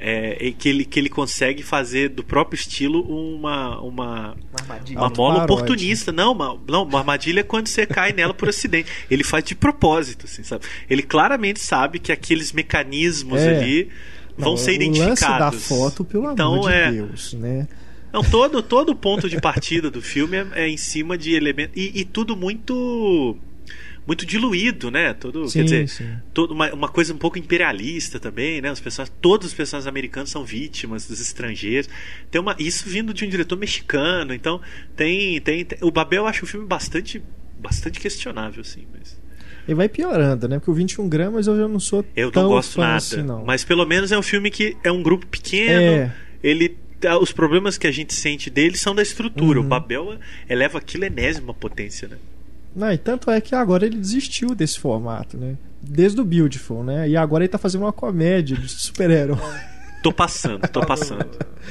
[0.05, 4.35] é, que, ele, que ele consegue fazer do próprio estilo uma uma,
[4.65, 6.11] uma, uma mola oportunista.
[6.11, 8.91] Não uma, não, uma armadilha é quando você cai nela por acidente.
[9.09, 10.65] Ele faz de propósito, assim, sabe?
[10.91, 13.57] Ele claramente sabe que aqueles mecanismos é.
[13.57, 13.89] ali
[14.37, 15.23] vão não, ser identificados.
[15.23, 16.91] O lance da foto, pelo então, amor de é...
[16.91, 17.69] Deus, né?
[18.13, 21.75] Não, todo, todo o ponto de partida do filme é, é em cima de elementos.
[21.77, 23.37] E, e tudo muito
[24.07, 25.15] muito diluído, né?
[25.15, 26.17] Todo, sim, quer dizer, sim.
[26.35, 28.71] Todo uma, uma, coisa um pouco imperialista também, né?
[28.71, 31.89] As pessoas, todos os personagens americanos são vítimas dos estrangeiros.
[32.31, 34.61] Tem uma, isso vindo de um diretor mexicano, então
[34.97, 37.23] tem, tem, tem o Babel eu acho o filme bastante,
[37.59, 39.21] bastante questionável, assim, mas
[39.67, 40.59] e vai piorando, né?
[40.59, 43.45] Porque o 21 gramas eu já não sou eu tão não gosto nada, assim, não.
[43.45, 45.81] Mas pelo menos é um filme que é um grupo pequeno.
[45.81, 46.13] É.
[46.43, 46.77] Ele
[47.21, 49.59] os problemas que a gente sente dele são da estrutura.
[49.59, 49.67] Uhum.
[49.67, 52.17] O Babel eleva aquilo enésima potência, né?
[52.75, 55.57] Não, e tanto é que agora ele desistiu desse formato, né?
[55.81, 57.09] Desde o Beautiful, né?
[57.09, 59.39] E agora ele tá fazendo uma comédia de super-herói.
[60.03, 61.25] Tô passando, tô passando.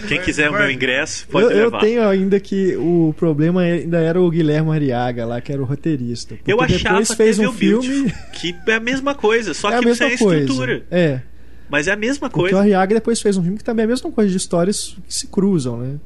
[0.08, 1.80] Quem quiser o meu ingresso, pode eu, levar.
[1.80, 5.66] Eu tenho ainda que o problema ainda era o Guilherme Ariaga lá, que era o
[5.66, 6.38] roteirista.
[6.48, 10.08] Eu achava que fez um filme que é a mesma coisa, só é que sem
[10.08, 10.86] a estrutura.
[10.90, 11.22] É.
[11.70, 12.50] Mas é a mesma coisa.
[12.50, 14.96] Porque o Ariaga depois fez um filme que também é a mesma coisa de histórias
[15.08, 16.00] que se cruzam, né?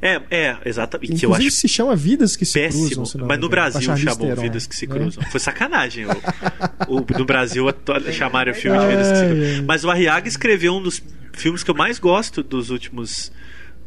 [0.00, 1.12] É, é, exatamente.
[1.12, 3.26] Inclusive, eu acho se chama Vidas que se péssimo, cruzam.
[3.26, 5.22] Mas no Brasil chamou Vidas que se cruzam.
[5.30, 6.06] Foi sacanagem.
[6.86, 7.64] O, o, no Brasil
[8.12, 9.64] chamaram o filme de Vidas que se cruzam.
[9.66, 13.32] Mas o Arriaga escreveu um dos filmes que eu mais gosto dos últimos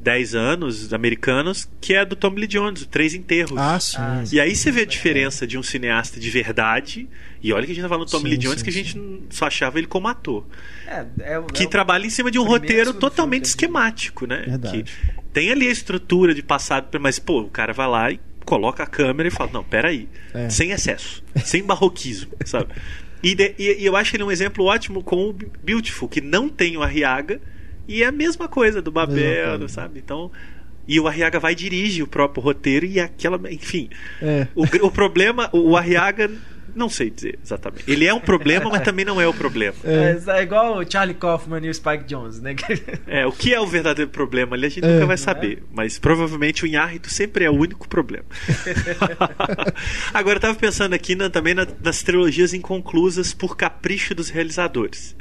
[0.01, 3.57] 10 anos americanos, que é do Tom Lee Jones, Três Enterros.
[3.57, 3.97] Ah, sim.
[3.99, 7.07] Ah, e aí você vê a diferença de um cineasta de verdade.
[7.41, 8.74] E olha que a gente tá falando do Tom sim, Lee Jones, sim, que a
[8.74, 9.24] gente sim.
[9.30, 10.45] só achava ele como ator.
[10.88, 14.43] É, é, que é trabalha em cima de um roteiro totalmente esquemático, né?
[14.47, 14.84] Verdade.
[14.84, 18.84] Que tem ali a estrutura de passado, mas, pô, o cara vai lá e coloca
[18.84, 20.07] a câmera e fala: não, peraí.
[20.34, 20.49] É.
[20.49, 22.73] Sem excesso, sem barroquismo, sabe?
[23.23, 26.49] E, de, e, e, eu acho ele um exemplo ótimo com o Beautiful, que não
[26.49, 27.39] tem o Arriaga
[27.88, 29.99] e é a mesma coisa do Babel, sabe?
[29.99, 30.32] Então.
[30.88, 33.39] E o Arriaga vai dirigir o próprio roteiro e aquela.
[33.51, 33.89] Enfim.
[34.21, 34.47] É.
[34.55, 36.29] O, o problema, o Arriaga
[36.76, 37.84] não sei dizer exatamente.
[37.88, 39.76] Ele é um problema, mas também não é o problema.
[39.84, 42.55] É, é igual o Charlie Kaufman e o Spike Jones, né?
[43.07, 45.59] é, o que é o verdadeiro problema ali a gente é, nunca vai saber.
[45.59, 45.61] É?
[45.74, 48.26] Mas provavelmente o Inhárrito sempre é o único problema.
[50.13, 55.15] Agora eu tava pensando aqui na, também na, nas trilogias inconclusas por capricho dos realizadores.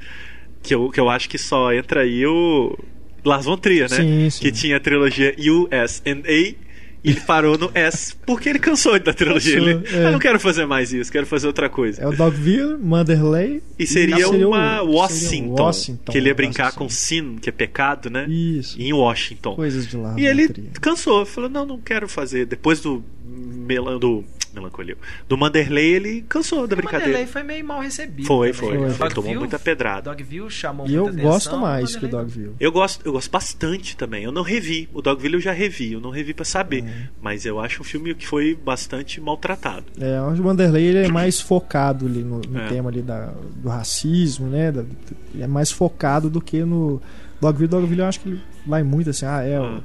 [0.62, 2.78] Que eu, que eu acho que só entra aí o
[3.24, 3.96] Lars von Trier, né?
[3.96, 4.40] Sim, sim.
[4.42, 6.02] Que tinha a trilogia USA
[7.02, 9.56] ele parou no S porque ele cansou da trilogia.
[9.56, 10.06] Ele, é.
[10.06, 12.02] Eu não quero fazer mais isso, quero fazer outra coisa.
[12.02, 13.62] É o Dogville, Manderley.
[13.78, 17.48] E seria, seria o- uma seria Washington, Washington, que ele ia brincar com sin, que
[17.48, 18.26] é pecado, né?
[18.28, 18.80] Isso.
[18.80, 19.54] Em Washington.
[19.56, 20.14] Coisas de lá.
[20.18, 20.48] E ele
[20.80, 22.44] cansou, falou: não, não quero fazer.
[22.46, 23.02] Depois do,
[24.00, 24.24] do
[24.54, 24.96] Melancolia,
[25.28, 27.26] do Manderley, ele cansou da O Manderley brincadeira.
[27.28, 28.26] foi meio mal recebido.
[28.26, 28.70] Foi, também.
[28.78, 28.90] foi.
[28.90, 29.06] Foi.
[29.06, 30.10] Ele tomou muita pedrada.
[30.10, 32.26] Dogville chamou E eu atenção, gosto mais que o Manderley.
[32.26, 32.54] Dogville.
[32.58, 34.24] Eu gosto, eu gosto bastante também.
[34.24, 34.88] Eu não revi.
[34.92, 35.92] O Dogville eu já revi.
[35.92, 36.82] Eu não revi pra saber.
[36.82, 36.90] Uhum.
[37.22, 39.86] Mas eu acho um filme que foi bastante maltratado.
[40.00, 42.66] É, o Wanderlei ele é mais focado ali no, no É.
[42.68, 44.72] tema ali da, do racismo, né?
[44.72, 44.84] Da-
[45.38, 47.00] é mais focado do que no
[47.40, 47.68] Dogville.
[47.68, 49.58] Dogville eu acho que ele vai muito assim, ah, é.
[49.60, 49.80] o- Ah,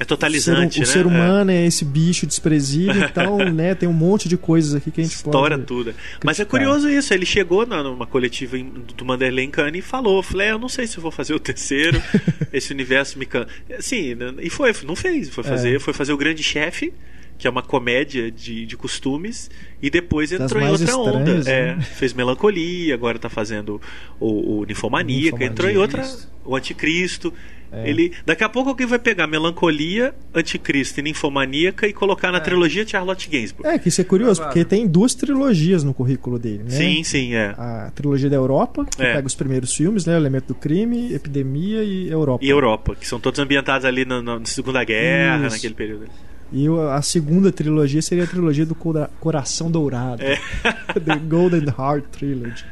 [0.00, 0.86] É o ser, totalizante, o né?
[0.86, 1.66] ser humano é.
[1.66, 5.06] esse bicho desprezível, então, né, tem um monte de coisas aqui que a É.
[5.06, 5.66] gente História pode.
[5.68, 5.94] toda.
[6.24, 6.46] Mas é criticar.
[6.46, 7.12] curioso isso.
[7.12, 8.56] Ele chegou numa coletiva
[8.96, 11.34] do Manderley em Cannes e falou: falei, "É, eu não sei se eu vou fazer
[11.34, 12.02] o terceiro.
[12.52, 13.48] esse universo me cansa.
[13.80, 15.28] Sim, e foi, não fez.
[15.28, 15.78] Foi fazer, É.
[15.78, 16.92] foi fazer o Grande Chefe.
[17.38, 21.18] Que é uma comédia de, de costumes, e depois Das entrou em outra onda.
[21.38, 21.80] estranhas, É, né?
[21.80, 23.80] fez Melancolia, agora tá fazendo
[24.18, 25.42] o, o Ninfomaníaca.
[25.42, 26.06] entrou em outra.
[26.44, 27.32] O Anticristo.
[27.72, 27.88] É.
[27.88, 32.40] Ele, daqui a pouco alguém vai pegar Melancolia, Anticristo e Ninfomaníaca e colocar na É.
[32.40, 33.68] trilogia de Charlotte Gainsbourg.
[33.68, 36.70] É, que isso é curioso, porque tem duas trilogias no currículo dele, né?
[36.70, 37.54] Sim, sim, é.
[37.56, 39.14] A trilogia da Europa, que É.
[39.14, 40.16] pega os primeiros filmes, né?
[40.16, 42.44] Elemento do Crime, Epidemia e Europa.
[42.44, 45.56] E Europa, que são todos ambientados ali na, na Segunda Guerra, Isso.
[45.56, 46.06] naquele período.
[46.52, 50.22] E o- a segunda trilogia seria a trilogia do Cora- Coração Dourado.
[50.22, 50.36] É.
[50.98, 52.64] The Golden Heart Trilogy.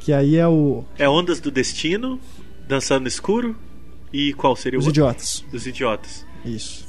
[0.00, 2.20] Que aí é o É Ondas do Destino,
[2.68, 3.56] Dançando no Escuro
[4.12, 4.90] e qual seria Os o?
[4.90, 5.44] Idiotas.
[5.52, 6.26] Os Idiotas.
[6.44, 6.86] Isso.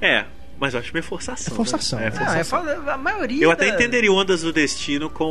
[0.00, 0.24] É,
[0.58, 1.52] mas eu acho meio forçação.
[1.52, 2.06] É forçação, né?
[2.06, 2.68] É Não, forçação.
[2.68, 3.42] é a maioria.
[3.44, 5.24] Eu até entenderia Ondas do Destino com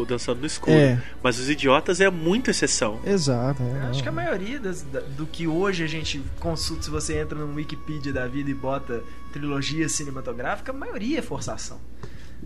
[0.00, 0.72] o Dançando no Escuro.
[0.72, 0.98] É.
[1.22, 3.00] Mas Os Idiotas é muito exceção.
[3.04, 3.62] Exato.
[3.62, 7.18] é, Acho que a maioria das- da- do que hoje a gente consulta, se você
[7.20, 9.02] entra no Wikipedia da vida e bota
[9.32, 11.78] trilogia cinematográfica, a maioria é forçação.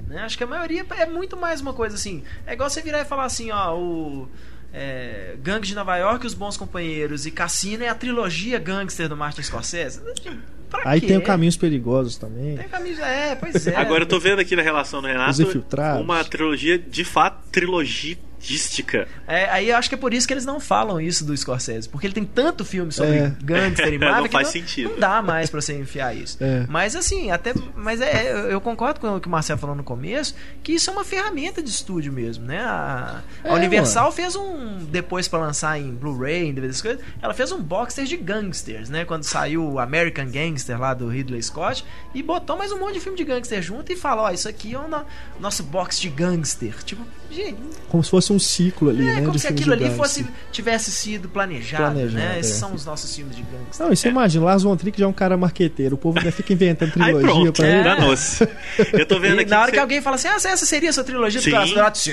[0.08, 0.22] Né?
[0.22, 2.24] Acho que a maioria é muito mais uma coisa assim.
[2.46, 4.28] É igual você virar e falar assim, ó, o.
[4.76, 9.16] É, Gangue de Nova York, Os Bons Companheiros e Cassino é a trilogia gangster do
[9.16, 10.00] Martin Scorsese.
[10.68, 11.06] Pra Aí quê?
[11.06, 12.56] tem o Caminhos Perigosos também.
[12.56, 13.76] Tem camisa, é, pois é.
[13.76, 15.30] Agora eu tô vendo aqui na relação do Renato
[16.00, 17.38] uma trilogia, de fato,
[18.44, 19.08] trilogística.
[19.26, 21.88] É, aí eu acho que é por isso que eles não falam isso do Scorsese,
[21.88, 23.32] porque ele tem tanto filme sobre É.
[23.42, 24.90] gangster e máfia Não que faz não, sentido.
[24.90, 26.36] não dá mais pra você enfiar isso.
[26.40, 26.66] É.
[26.68, 29.82] Mas assim, até mas é, eu- eu concordo com o que o Marcelo falou no
[29.84, 32.60] começo, que isso é uma ferramenta de estúdio mesmo, né?
[32.60, 37.04] A, a É, Universal fez um depois pra lançar em Blu-ray, em DVD, essas coisas,
[37.22, 39.04] ela fez um boxer de gangsters, né?
[39.04, 41.84] Quando saiu o American Gangster lá do Ridley Scott
[42.14, 44.74] e botou mais um monte de filme de gangster junto e falou, ó, isso aqui
[44.74, 45.04] é o no-
[45.40, 46.74] nosso box de gangster.
[46.84, 47.56] Tipo, gente,
[47.88, 49.22] Como se fosse um ciclo ali, é né?
[49.22, 52.36] como se aquilo ali fosse tivesse sido planejado, Planejado, né?
[52.36, 52.40] é.
[52.40, 53.86] Esses são os nossos filmes de gangster.
[53.86, 55.94] Não, e você imagina, Lars von Trier já é um cara marqueteiro.
[55.94, 57.76] O povo ainda fica inventando Aí trilogia pronto, pra ele.
[57.78, 57.82] É.
[57.84, 58.48] danou-se.
[58.92, 59.50] Eu tô vendo E aqui.
[59.50, 61.50] na hora que você- alguém fala assim, ah, essa seria a sua trilogia do Sim.
[61.50, 61.98] Coração Dourado?
[61.98, 62.12] Sim,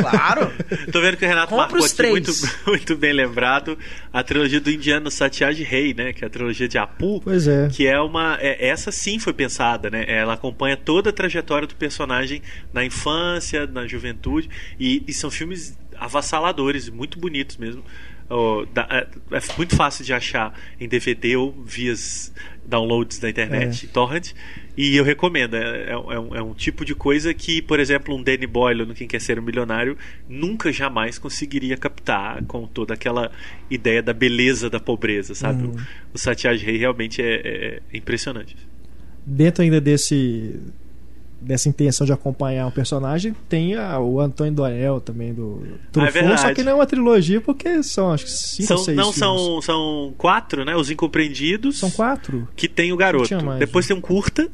[0.00, 0.52] claro.
[0.92, 2.10] Tô vendo que o Renato Compra marcou os três.
[2.12, 2.32] muito,
[2.66, 3.76] muito bem lembrado
[4.12, 6.12] a trilogia do Indiano Satyaj Rei, né?
[6.12, 7.20] Que é a trilogia de Apu.
[7.22, 7.68] Pois é.
[7.68, 8.36] Que é uma.
[8.40, 10.04] é- essa sim foi pensada, né?
[10.06, 12.42] Ela acompanha toda a trajetória do personagem
[12.72, 14.48] na infância, na juventude.
[14.78, 15.49] E, e são filmes
[15.96, 17.82] avassaladores, muito bonitos mesmo.
[18.90, 22.32] É, é muito fácil de achar em DVD ou vias
[22.64, 24.32] downloads da internet, torrent.
[24.76, 25.54] E eu recomendo.
[25.56, 28.46] É, é um- é um, é um tipo de coisa que, por exemplo, um Danny
[28.46, 29.98] Boyle no Quem Quer Ser um Milionário
[30.28, 33.32] nunca jamais conseguiria captar com toda aquela
[33.68, 35.64] ideia da beleza da pobreza, sabe?
[35.64, 35.72] Uhum.
[35.74, 38.56] O, o Satyaj Rei realmente é, é- é impressionante.
[39.26, 40.54] Dentro ainda desse
[41.40, 46.40] dessa intenção de acompanhar o personagem, tem a- o Antônio Doel também do Truffaut, verdade.
[46.42, 49.18] só que não é uma trilogia porque são acho que cinco São, seis não filmes.
[49.18, 50.76] são, são quatro, né?
[50.76, 51.78] Os Incompreendidos.
[51.78, 52.46] São quatro?
[52.54, 53.32] Que tem o garoto.
[53.44, 53.88] Mais, depois né?
[53.88, 54.48] tem um curta.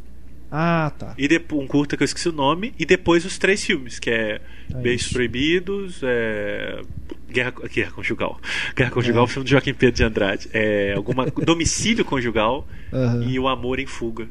[0.50, 1.12] Ah, tá.
[1.18, 2.72] E depois, um curta que eu esqueci o nome.
[2.78, 5.14] E depois os três filmes, que é É Beijos isso.
[5.14, 6.80] Proibidos, é...
[7.28, 8.40] Guerra, Guerra Conjugal.
[8.76, 9.24] Guerra Conjugal, É.
[9.24, 10.48] o filme de Joaquim Pedro de Andrade.
[10.52, 13.24] É alguma Domicílio Conjugal Aham.
[13.24, 14.28] e O Amor em Fuga.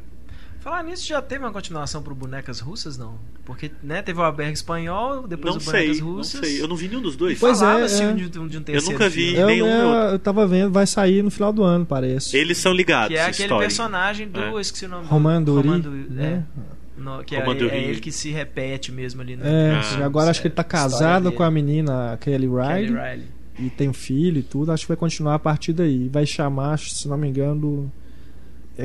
[0.65, 3.19] Falar nisso, já teve uma continuação pro Bonecas Russas, não?
[3.45, 6.39] Porque, né, teve o Albergue Espanhol, depois Não o sei, Bonecas não Russas.
[6.49, 6.59] sei.
[6.59, 7.37] Eu não vi nenhum dos dois.
[7.39, 8.13] Pois é, Falava-se é.
[8.13, 9.25] de, um- de um terceiro nunca vi.
[9.27, 9.37] filme.
[9.39, 10.13] Eu, nenhum eu, outro.
[10.13, 12.35] eu tava vendo, vai sair no final do ano, parece.
[12.35, 13.09] Eles são ligados.
[13.09, 13.67] Que é aquele história.
[13.67, 14.39] personagem do.
[14.39, 14.49] É.
[14.49, 15.03] eu Esqueci o nome.
[15.03, 15.67] do- Roman Dury,
[16.09, 16.43] né?
[16.57, 16.99] é.
[16.99, 19.45] No- que é, é ele que se repete mesmo ali no.
[19.45, 20.03] É, Ah.
[20.05, 23.25] agora acho que ele tá casado com a menina Kelly Riley, Kelly Riley.
[23.59, 24.71] e tem um filho e tudo.
[24.71, 26.09] Acho que vai continuar a partir daí.
[26.09, 28.04] Vai chamar, se não me engano, do- é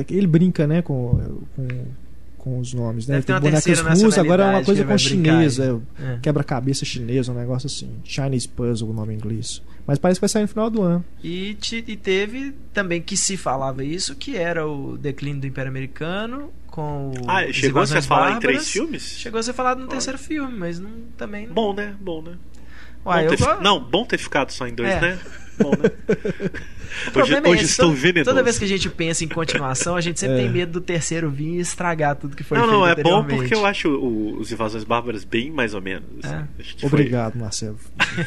[0.09, 1.19] ele brinca, né, com,
[1.55, 1.67] com,
[2.37, 3.15] com os nomes, né?
[3.15, 6.19] Deve Tem bonecas russas, agora é uma coisa com brincar chinês, é, É.
[6.21, 7.89] quebra-cabeça chinês, um negócio assim.
[8.03, 9.61] Chinese Puzzle, o nome em inglês.
[9.85, 11.03] Mas parece que vai sair no final do ano.
[11.23, 15.69] E, te- e teve também que se falava isso, que era o declínio do Império
[15.69, 19.03] Americano com o Ah, chegou a se invasões falar em três filmes?
[19.17, 21.53] Chegou a ser falado no terceiro filme, mas não, também não.
[21.53, 21.95] Bom, né?
[21.99, 22.33] Bom, né?
[23.05, 25.01] Uai, bom eu ter Não, bom ter ficado só em dois, É.
[25.01, 25.19] né?
[25.59, 25.91] Bom, né?
[26.91, 28.29] O hoje problema é hoje esse, estou toda, venenoso.
[28.31, 30.41] toda vez que a gente pensa em continuação, a gente sempre É.
[30.41, 33.23] tem medo do terceiro vir e estragar tudo que foi Não, feito não, é bom
[33.23, 36.03] porque eu acho o- os Invasões Bárbaras bem mais ou menos.
[36.21, 36.35] assim.
[36.35, 36.43] É.
[36.59, 37.79] Acho que foi- Obrigado, Marcelo.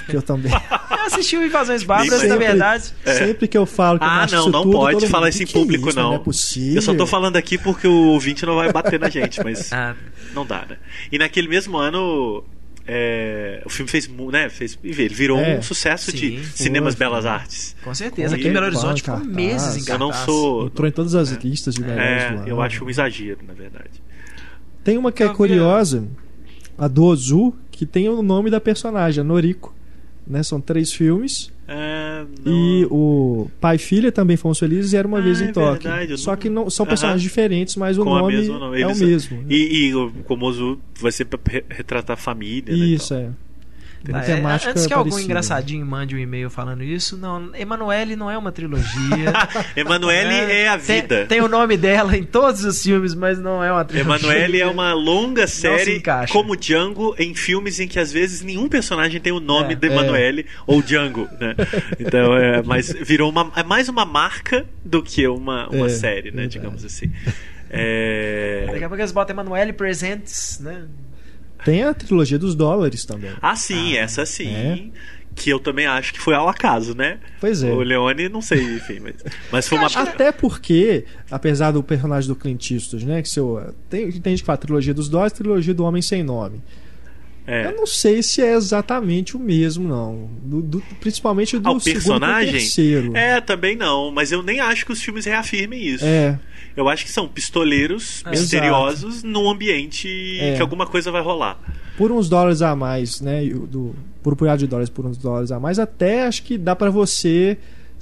[0.08, 0.50] Eu também.
[0.90, 2.94] Eu assisti o Invasões Bárbaras, na verdade.
[3.04, 5.46] Sempre que eu falo que eu Ah, não, não tudo, pode todo falar isso em
[5.46, 5.98] "Que que é público, isso?
[5.98, 6.08] não.
[6.08, 6.76] Não é possível.
[6.76, 9.94] Eu só tô falando aqui porque o ouvinte não vai bater na gente, mas Ah,
[10.32, 10.78] não dá, né?
[11.12, 12.42] E naquele mesmo ano,
[12.86, 15.58] é, o filme fez, né, fez, ele virou É.
[15.58, 16.98] um sucesso Sim, de foi, cinemas foi.
[16.98, 17.74] Belas Artes.
[17.82, 18.34] com certeza.
[18.36, 18.66] Aqui em Belo.
[18.66, 19.34] Horizonte ficou Cartaz.
[19.34, 20.26] meses em Eu não cartaz.
[20.26, 20.66] sou.
[20.66, 22.48] Entrou em todas as listas de melhores É, ano.
[22.48, 24.02] eu acho um exagero, na verdade.
[24.82, 26.06] Tem uma que é a- curiosa,
[26.76, 29.74] a do Ozu, que tem o nome da personagem, a Noriko.
[30.26, 30.42] Né?
[30.42, 31.50] São três filmes.
[31.66, 35.46] É, E o pai e filha também fomos felizes e era uma Ah, vez é
[35.46, 35.88] em Tóquio.
[35.90, 36.88] verdade, Só não- que não, são Aham.
[36.90, 38.46] personagens diferentes, mas o nome,
[38.80, 39.44] é o mesmo.
[39.48, 42.76] E, e o Komozu vai ser pra re- retratar a família.
[42.76, 43.18] né, Isso, tal.
[43.18, 43.30] é.
[44.04, 48.30] Tem é, temática antes que algum engraçadinho mande um e-mail falando isso, não, Emanuele não
[48.30, 49.32] é uma trilogia.
[49.74, 51.24] Emanuele é a Tem- vida.
[51.26, 54.14] Tem, o nome dela em todos os filmes, mas não é uma trilogia.
[54.26, 59.18] Emanuele é uma longa série como Django em filmes em que às vezes nenhum personagem
[59.20, 59.76] tem o nome É.
[59.76, 61.54] de Emanuele ou Django, né?
[61.98, 66.30] Então, é, mas virou uma, é mais uma marca do que uma, uma É, série,
[66.30, 66.42] né?
[66.42, 66.52] verdade.
[66.52, 67.10] Digamos assim.
[67.70, 68.64] É...
[68.66, 70.84] Daqui a pouco eles botam Emanuele Presents, né?
[71.64, 73.32] Tem a trilogia dos dólares também.
[73.40, 74.54] Ah, sim, essa sim.
[74.54, 74.84] É.
[75.34, 77.18] Que eu também acho que foi ao acaso, né?
[77.40, 77.72] Pois é.
[77.72, 79.14] O Leone, não sei, enfim, mas,
[79.50, 79.88] mas foi uma.
[79.88, 83.20] Até porque, apesar do personagem do Clint Eastwood, né?
[83.20, 86.62] Que seu, tem, tem gente que fala trilogia dos dólares trilogia do Homem Sem Nome.
[87.46, 87.66] É.
[87.66, 90.30] Eu não sei se é exatamente o mesmo, não.
[90.42, 92.52] Do- do- principalmente do Ah, personagem?
[92.52, 93.14] terceiro.
[93.16, 96.04] É, também não, mas eu nem acho que os filmes reafirmem isso.
[96.04, 96.38] É,
[96.76, 98.30] Eu acho que são pistoleiros É.
[98.30, 100.08] misteriosos num ambiente
[100.40, 100.56] É.
[100.56, 101.56] que alguma coisa vai rolar.
[101.96, 103.44] por uns dólares a mais, né?
[103.44, 106.74] Do, por um punhado de dólares por uns dólares a mais, até acho que dá
[106.74, 107.56] pra você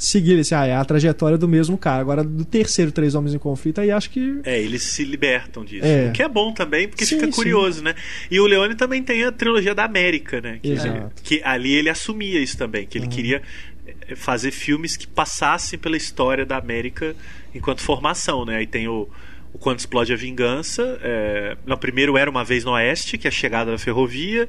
[0.05, 2.01] seguir esse, ah, é a trajetória do mesmo cara.
[2.01, 4.41] Agora, do terceiro Três Homens em Conflito, aí acho que.
[4.45, 5.87] É, eles se libertam disso.
[5.87, 6.09] É.
[6.09, 7.33] O que é bom também, porque Sim, fica sim.
[7.33, 7.95] curioso, né?
[8.31, 10.59] E o Leone também tem a trilogia da América, né?
[10.63, 11.23] Que, Exato.
[11.23, 13.11] que ali ele assumia isso também, que ele Uhum.
[13.13, 13.43] queria
[14.09, 17.15] eh, fazer filmes que passassem pela história da América
[17.55, 18.57] enquanto formação, né?
[18.57, 19.09] Aí tem o,
[19.53, 20.99] o Quando Explode a Vingança.
[21.03, 24.49] É, primeiro era Uma Vez no Oeste, que é a chegada da ferrovia.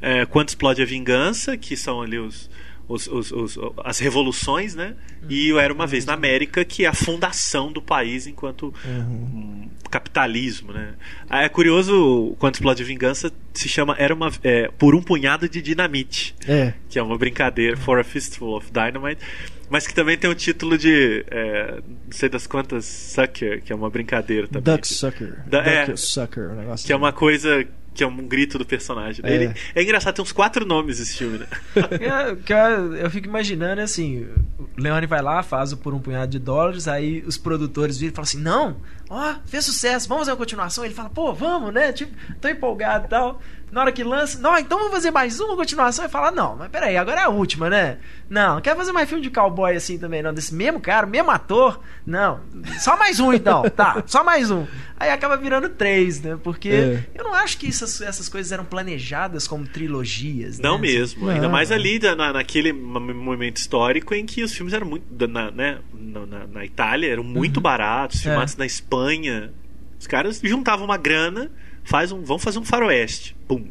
[0.00, 2.48] É, Quando Explode a Vingança, que são ali os,
[2.92, 4.94] os- os- os- as revoluções, né?
[5.28, 9.68] E o Era Uma Vez na América, que é a fundação do país enquanto Uhum.
[9.84, 10.94] um capitalismo, né?
[11.30, 15.60] É curioso, quando explode a vingança, se chama era uma é, por um punhado de
[15.62, 16.72] dinamite, É.
[16.88, 19.20] que é uma brincadeira, for a fistful of dynamite,
[19.68, 23.76] mas que também tem o título de é, não sei das quantas sucker, que é
[23.76, 25.42] uma brincadeira também, Duck Sucker.
[25.46, 25.96] Da- Duck é.
[25.96, 26.50] Sucker.
[26.50, 27.02] Um negócio que é assim.
[27.02, 29.24] uma coisa que é um grito do personagem.
[29.24, 29.34] É.
[29.34, 31.46] Ele, é engraçado, tem uns quatro nomes esse filme, né?
[31.76, 34.26] Eu, que eu, eu fico imaginando assim:
[34.58, 38.12] o Leone vai lá, faz o por um punhado de dólares, aí os produtores viram
[38.12, 38.76] e falam assim: não,
[39.08, 40.84] ó, fez sucesso, vamos fazer uma continuação.
[40.84, 41.92] Ele fala: pô, vamos, né?
[41.92, 43.40] Tipo, tô empolgado e tal.
[43.72, 46.04] Na hora que lança, não, então vamos fazer mais uma continuação.
[46.04, 47.96] E fala: não, mas peraí, agora é a última, né?
[48.28, 50.32] Não, quer fazer mais filme de cowboy assim também, não?
[50.34, 51.80] Desse mesmo cara, mesmo ator?
[52.06, 52.40] Não,
[52.80, 54.66] só mais um então, tá, só mais um.
[55.00, 56.38] Aí acaba virando três, né?
[56.44, 57.04] Porque É.
[57.14, 60.58] eu não acho que essas, essas coisas eram planejadas como trilogias.
[60.58, 60.82] Não né?
[60.82, 61.24] mesmo.
[61.26, 61.32] Não.
[61.34, 65.26] Ainda mais ali na, naquele mo- momento histórico em que os filmes eram muito.
[65.28, 68.24] Na, né, na, na- Itália eram muito baratos, É.
[68.24, 69.50] filmados na Espanha.
[69.98, 71.50] Os caras juntavam uma grana,
[71.84, 73.36] faz um, vamos fazer um faroeste.
[73.46, 73.64] Pum.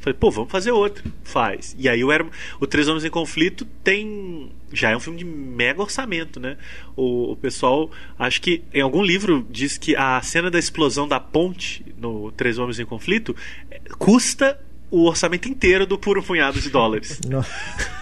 [0.00, 1.10] Falei, pô, vamos fazer outro.
[1.24, 1.74] Faz.
[1.78, 2.26] E aí o, era,
[2.60, 4.50] o Três Homens em Conflito tem.
[4.72, 6.56] Já é um filme de mega orçamento, né?
[6.94, 11.18] O, o pessoal, acho que em algum livro diz que a cena da explosão da
[11.18, 13.34] ponte no Três Homens em Conflito
[13.70, 14.60] eh, custa
[14.90, 17.20] o orçamento inteiro do puro punhado de dólares.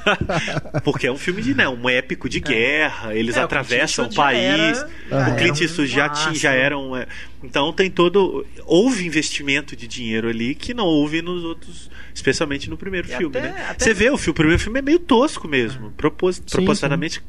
[0.85, 4.11] Porque é um filme de, né, um épico de guerra, eles É, o atravessam o,
[4.11, 4.79] já país.
[4.79, 6.97] era- Ah, o Clint Eastwood já, tinha, já era um.
[6.97, 7.07] é,
[7.43, 8.47] então tem todo.
[8.65, 13.37] Houve investimento de dinheiro ali que não houve nos outros, especialmente no primeiro E filme,
[13.39, 13.67] até- né?
[13.69, 15.91] até- Você vê, o, filme, o primeiro filme é meio tosco mesmo.
[15.97, 17.21] Propos, propositadamente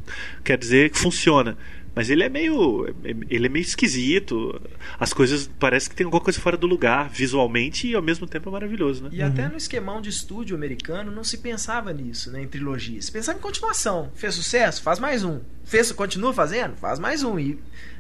[0.44, 1.58] quer dizer que funciona.
[1.98, 2.94] Mas ele é meio.
[3.28, 4.62] Ele é meio esquisito.
[5.00, 5.50] As coisas.
[5.60, 9.06] Parece que tem alguma coisa fora do lugar, visualmente, e ao mesmo tempo é maravilhoso,
[9.06, 9.10] né?
[9.12, 13.06] E até no esquemão de estúdio americano não se pensava nisso, né, em trilogias.
[13.06, 14.12] Se pensava em continuação.
[14.14, 14.84] Fez sucesso?
[14.84, 15.40] Faz mais um.
[15.66, 16.78] Fez, continua fazendo?
[16.78, 17.40] Faz mais um.
[17.40, 17.58] E,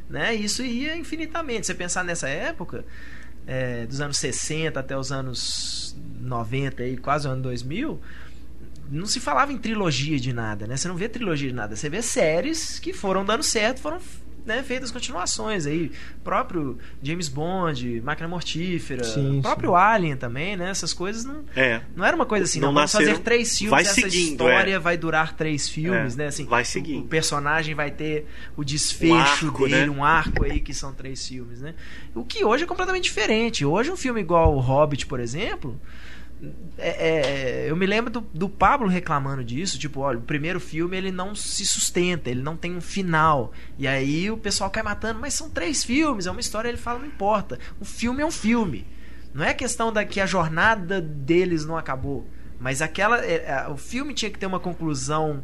[0.07, 1.65] né, isso ia infinitamente.
[1.65, 2.85] Você pensar nessa época,
[3.47, 7.99] é, dos anos 60 até os anos 90 e quase o ano 2000,
[8.89, 10.77] não se falava em trilogia de nada, né?
[10.77, 13.99] Você não vê trilogia de nada, você vê séries que foram dando certo, foram
[14.47, 15.91] né, feitas continuações aí.
[16.23, 19.75] próprio James Bond, Máquina Mortífera, sim, próprio sim.
[19.75, 20.69] Alien também, né?
[20.69, 21.81] Essas coisas não, é.
[21.93, 24.75] não era uma coisa assim, não, não vamos fazer três filmes, vai essa seguindo, história
[24.75, 24.79] é.
[24.79, 26.17] vai durar três filmes, é.
[26.17, 26.27] né?
[26.27, 26.95] Assim, vai seguir.
[26.95, 28.25] O, o, personagem vai ter
[28.55, 29.89] o desfecho um arco, dele, né?
[29.89, 31.75] um arco aí que são três filmes, né?
[32.15, 33.65] O que hoje é completamente diferente.
[33.65, 35.77] Hoje um filme igual o Hobbit, por exemplo,
[36.77, 40.95] é, é, eu me lembro do, do, Pablo reclamando disso, tipo, olha, o primeiro filme
[40.95, 43.51] ele não se sustenta, ele não tem um final.
[43.77, 46.99] E aí o pessoal cai matando, mas são três filmes, é uma história, ele fala,
[46.99, 47.57] não importa.
[47.79, 48.85] O filme é um filme.
[49.33, 52.27] Não é questão da que a jornada deles não acabou,
[52.59, 55.43] mas aquela é, é o filme tinha que ter uma conclusão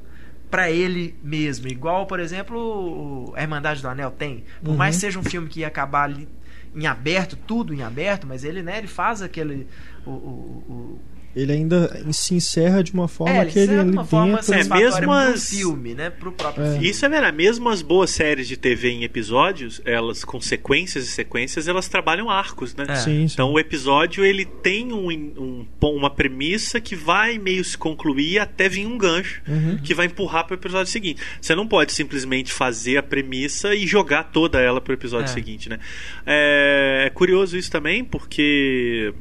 [0.50, 4.44] para ele mesmo, igual, por exemplo, a Irmandade do Anel tem.
[4.62, 4.78] Por uhum.
[4.78, 6.30] mais que seja um filme que ia acabar ali
[6.76, 9.67] em aberto, tudo em aberto, mas ele, né, ele faz aquele
[10.05, 10.99] o, o,
[11.36, 14.53] ele ainda se encerra de uma forma é, que ele de uma forma dentro...
[14.53, 15.49] é, mesmo as...
[15.49, 16.71] filme, né, pro próprio é.
[16.73, 16.89] filme.
[16.89, 21.07] Isso é verdade, mesmo as boas séries de TV em episódios, elas com sequências e
[21.07, 22.86] sequências, elas trabalham arcos, né?
[22.88, 22.95] É.
[22.95, 23.34] Sim, sim.
[23.34, 28.69] Então o episódio ele tem um, um, uma premissa que vai meio se concluir até
[28.69, 29.77] vir um gancho uhum.
[29.84, 31.21] que vai empurrar para o episódio seguinte.
[31.41, 35.34] Você não pode simplesmente fazer a premissa e jogar toda ela para o episódio é.
[35.34, 35.79] seguinte, né?
[36.25, 39.13] É, é curioso isso também porque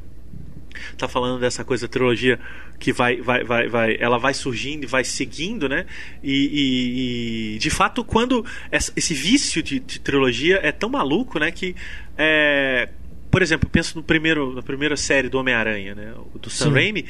[0.97, 2.39] tá falando dessa coisa trilogia
[2.79, 5.85] que vai, vai, vai, vai, ela vai surgindo e vai seguindo, né?
[6.21, 11.51] E, e, e de fato, quando esse vício de, de, trilogia é tão maluco, né?
[11.51, 11.75] Que
[12.17, 12.89] é,
[13.31, 16.13] por exemplo, penso no primeiro, na primeira série do Homem-Aranha, né?
[16.35, 16.73] Do Sam Sim.
[16.73, 17.05] Raimi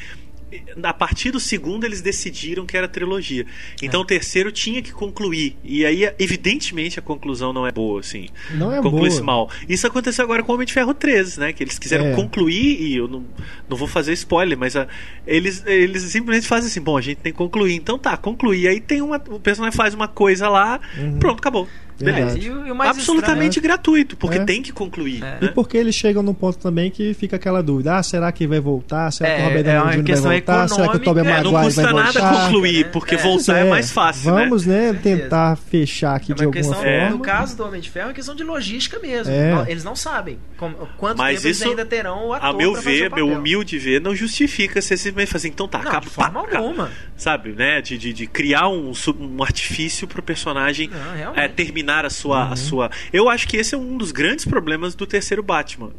[0.81, 3.45] a partir do segundo eles decidiram que era trilogia.
[3.81, 4.03] Então é.
[4.03, 5.55] o terceiro tinha que concluir.
[5.63, 8.27] E aí, evidentemente, a conclusão não é boa, assim.
[8.51, 9.49] Não é Conclui-se mal.
[9.67, 11.53] Isso aconteceu agora com o Homem de Ferro 13, né?
[11.53, 12.15] Que eles quiseram é.
[12.15, 13.23] concluir, e eu não,
[13.69, 14.87] não vou fazer spoiler, mas a,
[15.25, 17.73] eles, eles simplesmente fazem assim, bom, a gente tem que concluir.
[17.75, 18.67] Então tá, concluir.
[18.67, 19.17] Aí tem uma.
[19.29, 21.19] O personagem faz uma coisa lá, uhum.
[21.19, 21.67] pronto, acabou.
[21.99, 22.37] Beleza.
[22.37, 24.45] E, e Absolutamente estranho, gratuito, porque é.
[24.45, 25.17] tem que concluir.
[25.17, 25.19] É.
[25.19, 25.37] Né?
[25.41, 28.59] E porque eles chegam num ponto também que fica aquela dúvida: ah, será que vai
[28.59, 29.11] voltar?
[29.11, 30.21] Será que o é, Robert é Downey Jr.
[30.21, 30.67] vai voltar?
[30.69, 31.93] Será que o Tobey Maguire vai voltar?
[31.93, 34.31] Não custa nada concluir, porque voltar é, mais fácil.
[34.31, 34.43] Né?
[34.43, 37.09] Vamos, né, tentar fechar aqui de alguma questão, forma.
[37.09, 39.33] No caso do Homem de Ferro, é questão de logística mesmo.
[39.67, 42.73] Eles não sabem como, quanto Mas tempo isso, eles ainda terão o ator A meu
[42.73, 46.43] ver, meu humilde ver, não justifica você simplesmente fazer, então tá, não, acaba, de forma
[46.43, 46.91] pá, alguma.
[47.17, 47.81] Sabe, né?
[47.81, 50.89] De, de, criar um, um artifício pro personagem
[51.35, 51.47] é,
[51.83, 55.05] terminar a sua, a sua eu acho que esse é um dos grandes problemas do
[55.05, 55.91] terceiro Batman.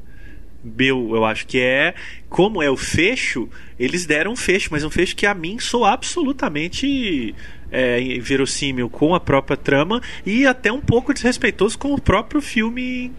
[0.66, 1.94] Bill, eu acho que é
[2.30, 5.84] como é o fecho, eles deram um fecho, mas um fecho que a mim sou
[5.84, 7.34] absolutamente
[7.70, 13.12] é, verossímil com a própria trama e até um pouco desrespeitoso com o próprio filme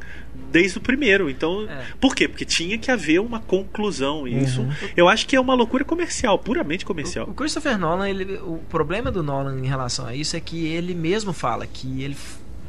[0.52, 1.30] desde o primeiro.
[1.30, 1.86] Então, é.
[2.00, 2.28] por quê?
[2.28, 4.28] Porque tinha que haver uma conclusão.
[4.28, 4.42] E uhum.
[4.42, 7.28] isso eu acho que é uma loucura comercial, puramente comercial.
[7.28, 10.66] O, o Christopher Nolan, ele, o problema do Nolan em relação a isso é que
[10.66, 12.16] ele mesmo fala que ele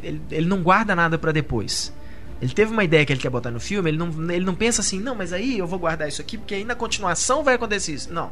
[0.02, 1.92] ele, ele não guarda nada para depois.
[2.40, 4.80] Ele teve uma ideia que ele quer botar no filme, ele não, ele não pensa
[4.82, 7.92] assim, não, mas aí eu vou guardar isso aqui, porque aí na continuação vai acontecer
[7.92, 8.12] isso.
[8.12, 8.30] Não.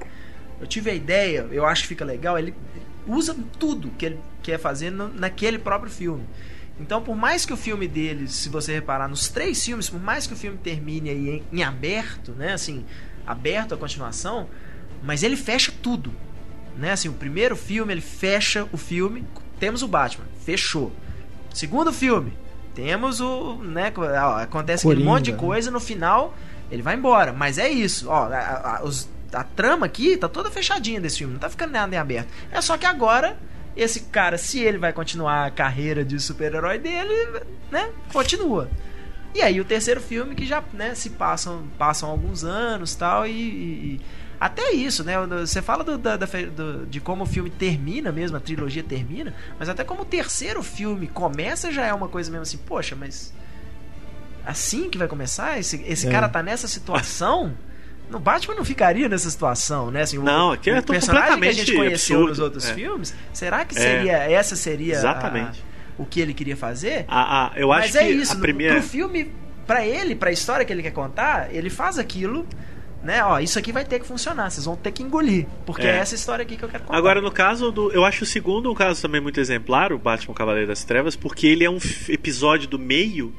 [0.60, 2.54] Eu tive a ideia, eu acho que fica legal, ele
[3.06, 6.24] usa tudo que ele quer fazer no, naquele próprio filme.
[6.78, 10.26] Então, por mais que o filme dele, se você reparar nos três filmes, por mais
[10.26, 12.84] que o filme termine aí em, em aberto, né, assim,
[13.26, 14.48] aberto a continuação,
[15.02, 16.12] mas ele fecha tudo,
[16.76, 16.92] né?
[16.92, 19.24] Assim, o primeiro filme ele fecha o filme,
[19.60, 20.92] temos o Batman, fechou.
[21.54, 22.36] Segundo filme,
[22.74, 23.54] temos o.
[23.62, 23.92] Né,
[24.42, 25.38] acontece Coringa, aquele monte de né?
[25.38, 26.34] coisa, no final
[26.70, 27.32] ele vai embora.
[27.32, 28.24] Mas é isso, ó.
[28.24, 31.94] A, a, os, a trama aqui tá toda fechadinha desse filme, não tá ficando nada
[31.94, 32.28] em aberto.
[32.50, 33.38] É só que agora,
[33.76, 37.90] esse cara, se ele vai continuar a carreira de super-herói dele, né?
[38.12, 38.68] Continua.
[39.34, 43.30] E aí o terceiro filme que já, né, se passam, passam alguns anos tal, e,
[43.32, 44.00] e
[44.44, 45.14] até isso, né?
[45.40, 49.32] Você fala do, da, da, do, de como o filme termina mesmo, a trilogia termina,
[49.58, 53.32] mas até como o terceiro filme começa já é uma coisa mesmo assim, poxa, mas
[54.44, 55.58] assim que vai começar?
[55.58, 56.10] Esse, esse é.
[56.10, 57.54] cara tá nessa situação?
[58.10, 60.02] No Batman não ficaria nessa situação, né?
[60.02, 62.28] Assim, não, aqui é o personagem que a gente conheceu absurdo.
[62.28, 62.74] nos outros é.
[62.74, 64.32] filmes, será que seria é.
[64.34, 65.64] essa seria Exatamente.
[65.98, 67.06] A, o que ele queria fazer?
[67.08, 68.74] A, a, eu acho Mas é que isso, a primeira...
[68.74, 69.32] pro filme,
[69.66, 72.46] para ele, para a história que ele quer contar, ele faz aquilo
[73.04, 73.22] né?
[73.22, 75.96] Ó, isso aqui vai ter que funcionar, vocês vão ter que engolir, porque é, é
[75.98, 76.96] essa história aqui que eu quero contar.
[76.96, 77.92] Agora, no caso do.
[77.92, 81.46] Eu acho o segundo um caso também muito exemplar, o Batman Cavaleiro das Trevas, porque
[81.46, 81.78] ele é um
[82.08, 83.32] episódio do meio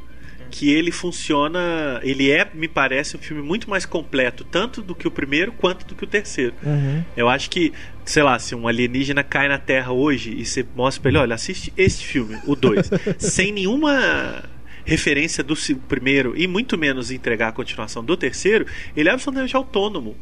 [0.51, 1.99] que ele funciona.
[2.03, 5.85] Ele é, me parece, um filme muito mais completo, tanto do que o primeiro quanto
[5.85, 6.53] do que o terceiro.
[6.63, 7.03] Uhum.
[7.17, 7.73] Eu acho que,
[8.05, 11.35] sei lá, se um alienígena cai na Terra hoje e você mostra pra ele, olha,
[11.35, 14.43] assiste este filme, o 2, sem nenhuma
[14.85, 15.55] referência do
[15.87, 18.65] primeiro e muito menos entregar a continuação do terceiro,
[18.95, 20.15] ele é absolutamente autônomo.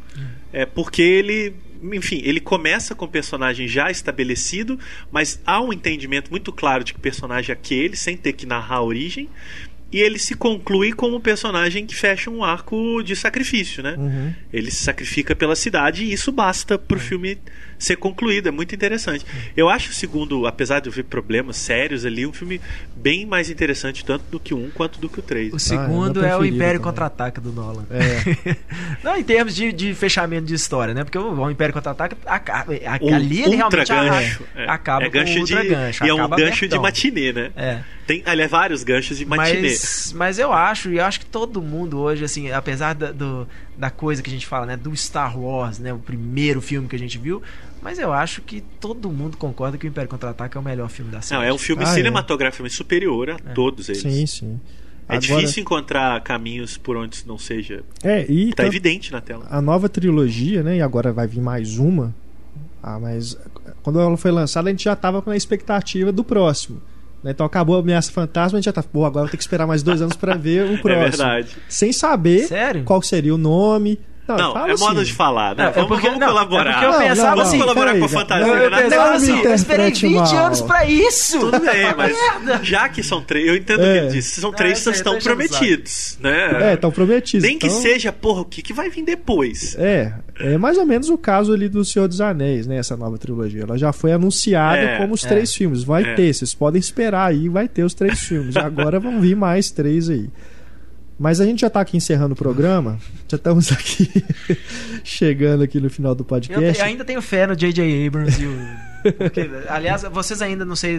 [0.52, 1.54] É porque ele
[1.92, 4.78] enfim, ele começa com o personagem já estabelecido,
[5.12, 8.46] mas há um entendimento muito claro de que o personagem é aquele, sem ter que
[8.46, 9.28] narrar a origem
[9.94, 13.94] e ele se conclui como um personagem que fecha um arco de sacrifício, né?
[13.96, 14.34] Uhum.
[14.52, 17.04] Ele se sacrifica pela cidade e isso basta pro uhum.
[17.04, 17.38] filme
[17.84, 18.48] ser concluído.
[18.48, 19.24] É muito interessante.
[19.56, 22.60] Eu acho o segundo, apesar de eu ver problemas sérios ali, um filme
[22.96, 25.52] bem mais interessante tanto do que o um quanto do que o três.
[25.52, 27.84] O segundo ah, é o Império Contra-Ataque do Nolan.
[27.90, 28.56] É.
[29.02, 31.04] Não, em termos de, de, fechamento de história, né?
[31.04, 34.44] Porque o, Império Contra-Ataque ali ele realmente gancho.
[34.54, 34.68] É.
[34.68, 36.04] acaba é gancho com de, gancho.
[36.04, 37.50] E é um gancho de matinê, né?
[37.56, 37.80] É.
[38.06, 39.62] Tem, aliás, vários ganchos de matinê.
[39.62, 43.48] Mas, mas eu acho, e eu acho que todo mundo hoje, assim, apesar da, do,
[43.76, 46.96] da coisa que a gente fala, né, do Star Wars, né, o primeiro filme que
[46.96, 47.42] a gente viu,
[47.84, 51.12] mas eu acho que todo mundo concorda que o Império Contra-Ataca é o melhor filme
[51.12, 51.42] da série.
[51.42, 51.92] Não, é um filme ah, é.
[51.92, 52.76] cinematograficamente é.
[52.78, 53.52] superior a é.
[53.52, 54.00] todos eles.
[54.00, 54.60] Sim, sim.
[55.06, 55.20] É Agora...
[55.20, 57.84] difícil encontrar caminhos por onde não seja.
[58.02, 59.46] É, e tá evidente na tela.
[59.50, 60.78] A nova trilogia, né?
[60.78, 62.14] E agora vai vir mais uma.
[62.82, 63.36] Ah, mas
[63.82, 66.80] quando ela foi lançada, a gente já tava com a expectativa do próximo.
[67.22, 67.32] Né?
[67.32, 68.82] Então acabou a ameaça fantasma, a gente já tá.
[68.82, 71.04] Pô, agora vou ter que esperar mais dois anos para ver o é próximo.
[71.04, 71.56] É verdade.
[71.68, 72.84] Sem saber Sério?
[72.84, 74.00] qual seria o nome.
[74.26, 74.84] Não, não é assim.
[74.84, 75.66] modo de falar, né?
[75.66, 76.70] Não, vamos, é porque, vamos não, colaborar.
[76.70, 78.46] É porque eu pensava não, assim, vamos colaborar com a fantasia.
[78.46, 78.82] Eu, eu né?
[78.82, 80.36] pensava assim, eu esperei 20 mal.
[80.46, 81.38] anos pra isso.
[81.38, 82.16] Tudo bem, mas
[82.62, 83.92] já que são três, eu entendo o é.
[83.92, 84.40] que ele disse.
[84.40, 86.70] São três que estão prometidos, né?
[86.70, 87.46] É, estão prometidos.
[87.46, 87.68] Nem então...
[87.68, 89.76] que seja, porra, o que, que vai vir depois?
[89.78, 92.76] É, é mais ou menos o caso ali do Senhor dos Anéis, né?
[92.76, 93.62] Essa nova trilogia.
[93.62, 95.28] Ela já foi anunciada é, como os é.
[95.28, 95.84] três filmes.
[95.84, 96.14] Vai é.
[96.14, 98.56] ter, vocês podem esperar aí, vai ter os três filmes.
[98.58, 100.30] Agora vão vir mais três aí.
[101.18, 102.98] Mas a gente já está aqui encerrando o programa.
[103.28, 104.10] Já estamos aqui
[105.04, 106.80] chegando aqui no final do podcast.
[106.80, 108.06] Eu, ainda tenho fé no J.J.
[108.06, 108.94] Abrams e o.
[109.18, 110.98] Porque, aliás, vocês ainda não sei,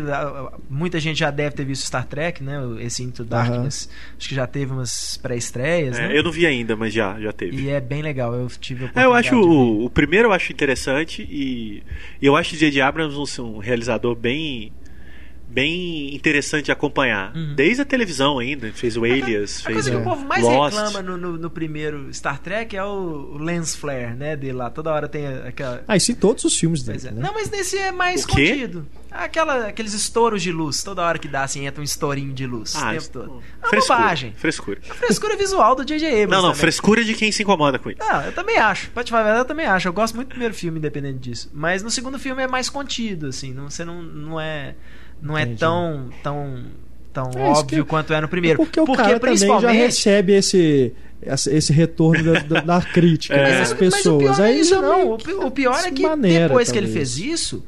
[0.69, 2.59] muita gente já deve ter visto Star Trek, né?
[2.79, 3.85] Esse Into Darkness.
[3.85, 4.15] Uhum.
[4.19, 5.97] Acho que já teve umas pré-estreias.
[5.97, 6.17] É, né?
[6.17, 7.63] Eu não vi ainda, mas já, já teve.
[7.63, 8.33] E é bem legal.
[8.33, 8.89] Eu tive.
[8.95, 11.81] É, eu acho o, o, primeiro eu acho interessante e,
[12.21, 12.79] e eu acho o J.J.
[12.81, 14.71] Abrams um, um realizador bem
[15.47, 17.35] bem interessante de acompanhar.
[17.35, 17.55] Uhum.
[17.55, 20.25] Desde a televisão ainda, fez o Alias, a, a fez coisa o que o povo
[20.25, 20.75] mais Lost.
[20.75, 24.69] reclama no, no, no, primeiro Star Trek é o, o lens flare, né, dele lá.
[24.69, 25.83] Toda hora tem aquela...
[25.87, 27.11] Ah, isso em todos os filmes dele, é.
[27.11, 27.21] né?
[27.21, 28.85] Não, mas nesse é mais contido.
[29.09, 32.75] Aquela, aqueles estouros de luz, toda hora que dá assim, entra um estourinho de luz
[32.75, 33.43] ah, o tempo todo.
[33.63, 34.33] É frescura, bobagem.
[34.33, 34.81] Frescura.
[34.89, 36.05] A frescura visual do J.J.
[36.07, 36.31] Abrams.
[36.31, 36.59] Não, não, também.
[36.59, 37.99] frescura de quem se incomoda com isso.
[37.99, 38.89] Não, eu também acho.
[38.91, 39.87] Pra te falar a verdade, eu também acho.
[39.87, 41.49] Eu gosto muito do primeiro filme, independente disso.
[41.53, 43.53] Mas no segundo filme é mais contido, assim.
[43.53, 44.75] Não, você não, não é
[45.21, 45.55] não é Entendi.
[45.55, 46.63] é tão tão
[47.13, 48.61] tão é óbvio que, quanto é no primeiro.
[48.61, 49.61] É porque o porque cara principalmente...
[49.61, 50.93] também já recebe esse
[51.47, 53.59] esse retorno da, da, da crítica é.
[53.59, 54.05] das pessoas.
[54.05, 55.13] Mas o pior é isso, não.
[55.13, 57.63] O pior é que depois que ele fez isso,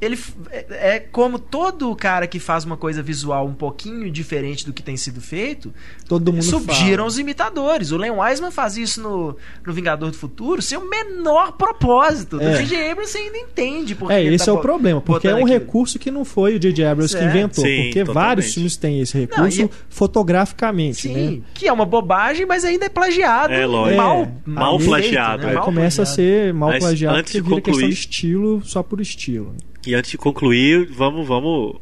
[0.00, 0.18] ele
[0.50, 4.82] é, é como todo cara que faz uma coisa visual um pouquinho diferente do que
[4.82, 5.72] tem sido feito.
[6.08, 7.08] Todo mundo Subgiram fala.
[7.08, 7.92] os imitadores.
[7.92, 12.40] O Len Wiseman faz isso no, no Vingador do Futuro sem o menor propósito.
[12.40, 12.54] É.
[12.54, 12.90] O J.J.
[12.90, 13.94] Abrams ainda entende.
[13.94, 15.00] Porque é, esse tá é o problema.
[15.00, 15.50] Porque é um aquilo.
[15.50, 16.84] recurso que não foi o J.J.
[16.86, 17.22] Abrams certo.
[17.22, 17.64] que inventou.
[17.64, 18.14] Sim, porque totalmente.
[18.14, 19.70] vários filmes têm esse recurso não, e...
[19.90, 21.02] fotograficamente.
[21.02, 21.42] Sim, né?
[21.52, 23.52] que é uma bobagem, mas ainda é plagiado.
[23.52, 23.96] É, lógico.
[23.96, 25.42] Mal, é, mal plagiado.
[25.42, 25.48] Né?
[25.50, 26.30] Aí mal começa plagiado.
[26.30, 27.64] a ser mal mas plagiado antes porque de concluir...
[27.64, 29.54] questão de estilo só por estilo.
[29.86, 31.76] E antes de concluir, vamos, vamos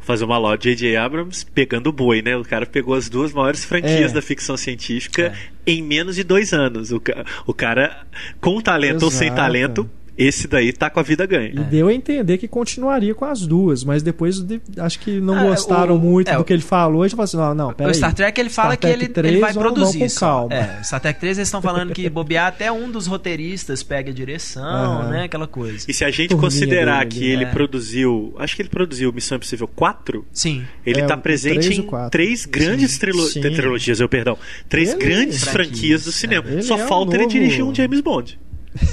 [0.00, 0.96] fazer uma loja J.J.
[0.96, 2.36] Abrams pegando o boi, né?
[2.36, 4.14] O cara pegou as duas maiores franquias é.
[4.14, 5.34] da ficção científica
[5.66, 5.70] é.
[5.72, 6.92] em menos de dois anos.
[6.92, 7.00] O,
[7.46, 8.06] o cara,
[8.40, 9.04] com talento Exato.
[9.06, 11.50] ou sem talento, esse daí tá com a vida ganha.
[11.52, 11.62] E é.
[11.62, 15.42] deu a entender que continuaria com as duas, mas depois de, acho que não ah,
[15.44, 17.02] gostaram o, muito é, do que ele falou.
[17.02, 19.26] A gente falou assim: não, não, pera O Star Trek ele fala que ele, 3,
[19.26, 19.98] ele vai produzir.
[19.98, 20.54] Com calma.
[20.54, 24.14] É, Star Trek 3 eles estão falando que bobear até um dos roteiristas pega a
[24.14, 25.24] direção, né?
[25.24, 25.84] Aquela coisa.
[25.88, 27.50] E se a gente considerar dele, que ele é.
[27.50, 28.34] produziu.
[28.38, 30.24] Acho que ele produziu Missão Impossível 4?
[30.32, 30.64] Sim.
[30.86, 33.40] Ele é, tá presente em três grandes trilo Sim.
[33.40, 34.38] trilogias, eu perdão.
[34.68, 36.62] Três ele, grandes franquias do cinema.
[36.62, 38.38] Só é falta ele dirigir um James Bond.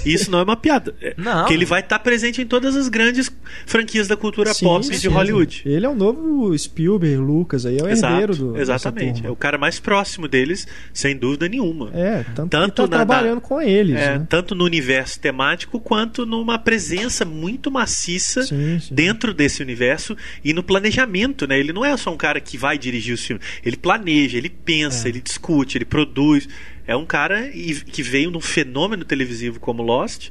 [0.05, 0.95] Isso não é uma piada.
[1.01, 1.45] É não.
[1.45, 3.31] Que ele vai estar tá presente em todas as grandes
[3.65, 5.63] franquias da cultura sim, pop sim, de Hollywood.
[5.65, 8.57] Ele é o novo Spielberg, Lucas, aí é o Exato, herdeiro do.
[8.57, 9.25] Exatamente.
[9.25, 11.89] É o cara mais próximo deles, sem dúvida nenhuma.
[11.93, 13.95] É, tanto, tanto tá na, trabalhando com eles.
[13.95, 14.27] É, né?
[14.29, 20.63] Tanto no universo temático quanto numa presença muito maciça sim, dentro desse universo e no
[20.63, 21.59] planejamento, né?
[21.59, 23.45] Ele não é só um cara que vai dirigir os filmes.
[23.65, 25.09] Ele planeja, ele pensa, é.
[25.09, 26.47] ele discute, ele produz.
[26.85, 30.29] É um cara que veio num fenômeno televisivo como Lost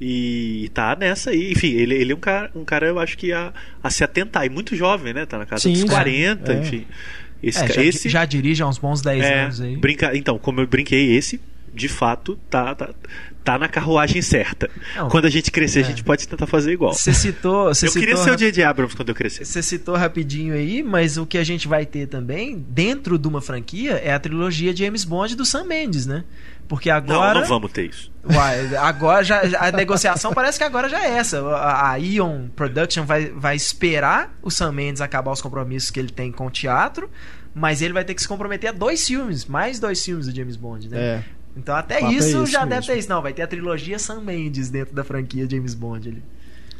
[0.00, 1.52] e tá nessa aí.
[1.52, 4.44] Enfim, ele, ele é um cara, um cara, eu acho que a, a se atentar.
[4.44, 5.24] E muito jovem, né?
[5.26, 6.60] Tá na casa Sim, dos 40, é.
[6.60, 6.86] enfim.
[7.42, 9.76] Esse, é, já, esse, já dirige há uns bons 10 é, anos aí.
[9.76, 11.40] Brinca, então, como eu brinquei, esse
[11.74, 12.90] de fato, tá, tá,
[13.44, 14.70] tá na carruagem certa.
[14.96, 15.82] Não, quando a gente crescer, é.
[15.82, 16.94] a gente pode tentar fazer igual.
[16.94, 17.66] Você citou.
[17.66, 18.64] Você eu citou queria ser o J.J.
[18.64, 19.44] Abrams quando eu crescer.
[19.44, 23.42] Você citou rapidinho aí, mas o que a gente vai ter também, dentro de uma
[23.42, 26.24] franquia, é a trilogia James Bond do Sam Mendes, né?
[26.66, 27.34] Porque agora.
[27.34, 28.10] Não, não vamos ter isso.
[28.24, 31.40] Uai, agora já, a negociação parece que agora já é essa.
[31.42, 36.08] A, a Ion Production vai, vai esperar o Sam Mendes acabar os compromissos que ele
[36.08, 37.10] tem com o teatro,
[37.54, 40.56] mas ele vai ter que se comprometer a dois filmes, mais dois filmes do James
[40.56, 40.98] Bond, né?
[40.98, 41.24] É.
[41.56, 43.08] Então até isso, é já deve ter isso.
[43.08, 46.22] Não, vai ter a trilogia Sam Mendes dentro da franquia James Bond ali.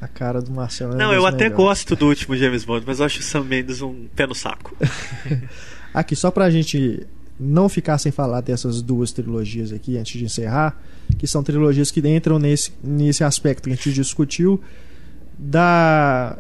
[0.01, 0.95] A cara do Marcelo.
[0.95, 3.81] É não, eu até gosto do último James Bond, mas eu acho o Sam Mendes
[3.81, 4.77] um pé no saco.
[5.95, 7.07] Aqui, só pra gente
[7.39, 10.77] não ficar sem falar dessas duas trilogias aqui antes de encerrar,
[11.19, 14.61] que são trilogias que entram nesse, nesse aspecto que a gente discutiu
[15.37, 16.39] da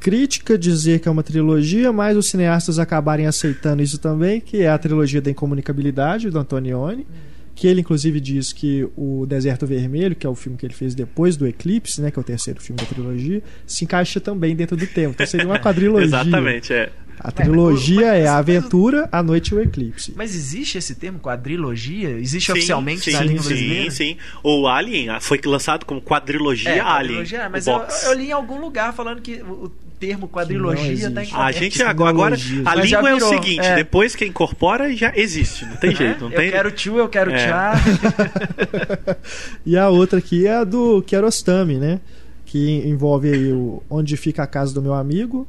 [0.00, 4.68] crítica dizer que é uma trilogia, mas os cineastas acabarem aceitando isso também, que é
[4.68, 7.06] a trilogia da incomunicabilidade do Antonioni
[7.54, 10.94] que ele inclusive diz que o Deserto Vermelho, que é o filme que ele fez
[10.94, 14.76] depois do Eclipse, né, que é o terceiro filme da trilogia, se encaixa também dentro
[14.76, 15.12] do tema.
[15.12, 16.06] Então seria uma quadrilogia.
[16.06, 16.90] Exatamente, é.
[17.20, 20.12] A trilogia é, mas, é a aventura, a noite e o eclipse.
[20.16, 22.10] Mas existe esse termo quadrilogia?
[22.18, 23.90] Existe sim, oficialmente sim, na língua sim, brasileira?
[23.90, 24.16] Sim, sim.
[24.42, 27.20] O Alien foi lançado como quadrilogia é, Alien.
[27.20, 31.30] Quadrilogia, mas eu, eu, li em algum lugar falando que o termo quadrilogia está em
[31.32, 33.76] A gente agora, agora a língua virou, é o seguinte, é.
[33.76, 35.94] depois que incorpora já existe, não tem é?
[35.94, 36.46] jeito, não eu tem.
[36.46, 37.46] Eu quero tio, eu quero é.
[37.46, 37.74] tchá.
[39.64, 42.00] e a outra aqui é a do Kiarostami, né?
[42.44, 45.46] Que envolve aí o onde fica a casa do meu amigo,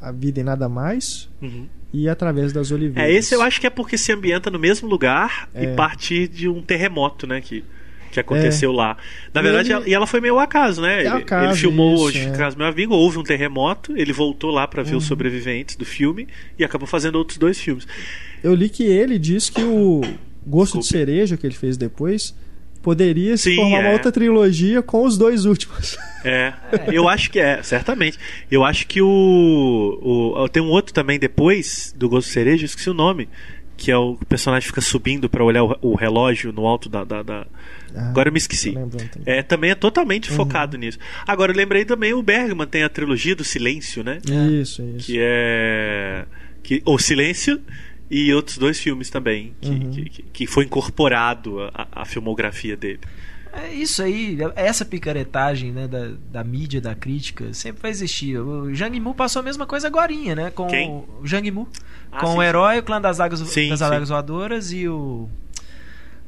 [0.00, 1.28] a vida e nada mais.
[1.40, 1.66] Uhum.
[1.92, 3.10] E através das oliveiras.
[3.10, 5.64] É, esse eu acho que é porque se ambienta no mesmo lugar é.
[5.64, 7.40] e partir de um terremoto, né?
[7.40, 7.64] Que,
[8.12, 8.76] que aconteceu é.
[8.76, 8.96] lá.
[9.32, 9.90] Na verdade, ele...
[9.90, 10.98] e ela foi meio acaso, né?
[10.98, 12.30] É ele, acaso, ele filmou isso, hoje é.
[12.32, 14.98] Caso Meu Amigo, houve um terremoto, ele voltou lá para ver uhum.
[14.98, 16.28] os sobreviventes do filme
[16.58, 17.86] e acabou fazendo outros dois filmes.
[18.42, 20.02] Eu li que ele diz que o
[20.46, 20.82] Gosto Desculpe.
[20.82, 22.34] de Cereja, que ele fez depois,
[22.88, 23.80] poderia se Sim, formar é.
[23.82, 25.98] uma outra trilogia com os dois últimos.
[26.24, 26.54] É,
[26.90, 28.18] eu acho que é, certamente.
[28.50, 30.48] Eu acho que o, o.
[30.48, 33.28] Tem um outro também depois do Gosto Cereja, esqueci o nome.
[33.76, 37.04] Que é o personagem fica subindo para olhar o, o, relógio no alto da.
[37.04, 37.46] da, da...
[37.94, 38.74] Ah, Agora eu me esqueci.
[39.24, 40.36] É, também é totalmente uhum.
[40.36, 40.98] focado nisso.
[41.26, 44.18] Agora eu lembrei também o Bergman tem a trilogia do Silêncio, né?
[44.60, 45.06] Isso, isso.
[45.06, 46.24] Que é.
[46.62, 47.60] Que, o Silêncio
[48.10, 49.90] e outros dois filmes também que, uhum.
[49.90, 51.58] que, que, foi incorporado
[51.92, 53.00] à filmografia dele.
[53.52, 58.38] É isso aí, essa picaretagem né, da, da mídia, da crítica, sempre vai existir.
[58.38, 60.50] O Jang Mu passou a mesma coisa agora, né?
[60.50, 60.90] Com Quem?
[60.90, 61.68] o Jang Mu.
[62.12, 65.28] Ah, com sim, o herói, o clã das águas, sim, das águas voadoras e o.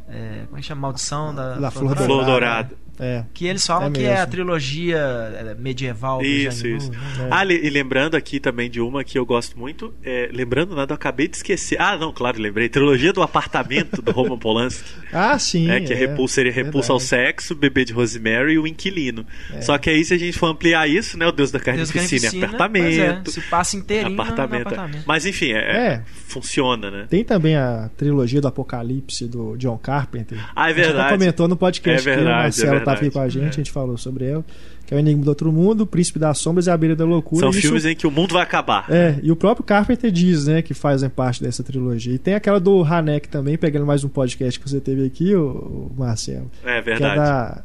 [0.08, 0.80] É, como é que chama?
[0.80, 2.74] Maldição da, da Flor, Flor Dourada.
[3.00, 3.24] É.
[3.32, 6.90] Que eles falam é que é a trilogia é, medieval Isso, isso.
[6.90, 7.28] Né?
[7.30, 9.94] Ah, e lembrando aqui também de uma que eu gosto muito.
[10.04, 11.80] É, lembrando nada, eu acabei de esquecer.
[11.80, 12.68] Ah, não, claro, lembrei.
[12.68, 15.00] Trilogia do apartamento do Roman Polanski.
[15.12, 15.68] Ah, sim.
[15.68, 19.26] É, que é, repulsa, seria Repulsa ao Sexo, Bebê de Rosemary e o Inquilino.
[19.52, 19.60] É.
[19.60, 21.26] Só que aí, se a gente for ampliar isso, né?
[21.26, 23.30] O Deus da Carnificina, Deus apartamento.
[23.32, 24.68] se passa inteirinho apartamento.
[24.68, 25.04] apartamento.
[25.06, 27.06] Mas enfim, é, funciona, né?
[27.08, 30.38] Tem também a trilogia do Apocalipse do John Carpenter.
[30.54, 30.98] Ah, é verdade.
[30.98, 33.48] A gente comentou no podcast é verdade, que o Marcelo estava aqui com a gente,
[33.48, 34.44] a gente falou sobre ela.
[34.86, 37.04] Que é o Enigma do Outro Mundo, o Príncipe das Sombras e a Beira da
[37.04, 37.40] Loucura.
[37.40, 38.86] São filmes em que o mundo vai acabar.
[38.90, 42.14] É, e o próprio Carpenter diz, né, que fazem parte dessa trilogia.
[42.14, 45.92] E tem aquela do Hanek também, pegando mais um podcast que você teve aqui, o
[45.96, 46.50] Marcelo.
[46.64, 47.14] É verdade.
[47.14, 47.64] Que é da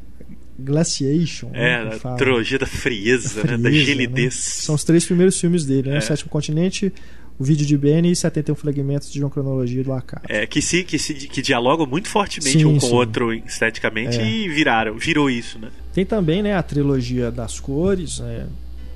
[0.57, 1.49] Glaciation.
[1.53, 4.35] É, né, a trilogia da frieza, da, frieza, né, da gelidez.
[4.35, 4.41] Né?
[4.41, 5.95] São os três primeiros filmes dele, né?
[5.95, 5.99] É.
[5.99, 6.93] O Sétimo Continente,
[7.37, 10.23] o vídeo de Benny e 71 fragmentos de uma cronologia do acaso.
[10.27, 14.19] É, que se, que se que dialogam muito fortemente sim, um com o outro esteticamente
[14.19, 14.25] é.
[14.25, 15.69] e viraram, virou isso, né?
[15.93, 18.47] Tem também, né, a trilogia das cores, né?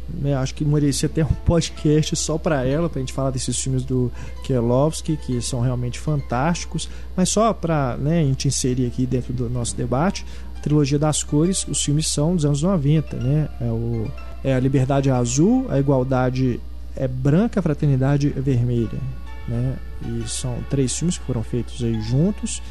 [0.10, 3.84] né acho que merecia até um podcast só para ela, pra gente falar desses filmes
[3.84, 4.12] do
[4.44, 9.50] Kielovski, que são realmente fantásticos, mas só para né, a gente inserir aqui dentro do
[9.50, 10.26] nosso debate,
[10.58, 13.50] a trilogia das cores, os filmes são dos anos 90, né?
[13.60, 14.08] É, o,
[14.44, 16.60] é a Liberdade Azul, a Igualdade
[17.00, 19.00] é Branca Fraternidade Vermelha,
[19.48, 19.78] né?
[20.06, 22.62] E são três filmes que foram feitos aí juntos.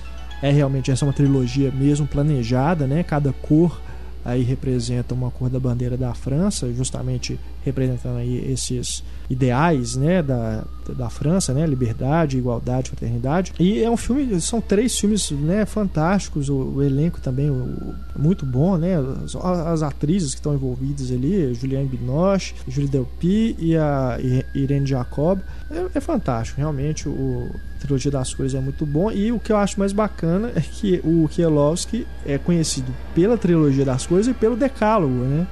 [0.43, 3.03] É realmente essa é uma trilogia mesmo planejada, né?
[3.03, 3.81] Cada cor
[4.25, 10.65] aí representa uma cor da bandeira da França, justamente representando aí esses ideais, né, da,
[10.97, 13.53] da França, né, liberdade, igualdade, fraternidade.
[13.59, 16.49] E é um filme, são três filmes, né, fantásticos.
[16.49, 21.53] O, o elenco também o, muito bom, né, as, as, atrizes que estão envolvidas ali,
[21.55, 24.19] Juliane Binoche, Julie Delpy e a
[24.55, 29.31] Irene Jacob, é, é fantástico, realmente o a trilogia das cores é muito bom e
[29.31, 34.05] o que eu acho mais bacana é que o Kielovski é conhecido pela trilogia das
[34.05, 35.47] cores e pelo Decálogo, né?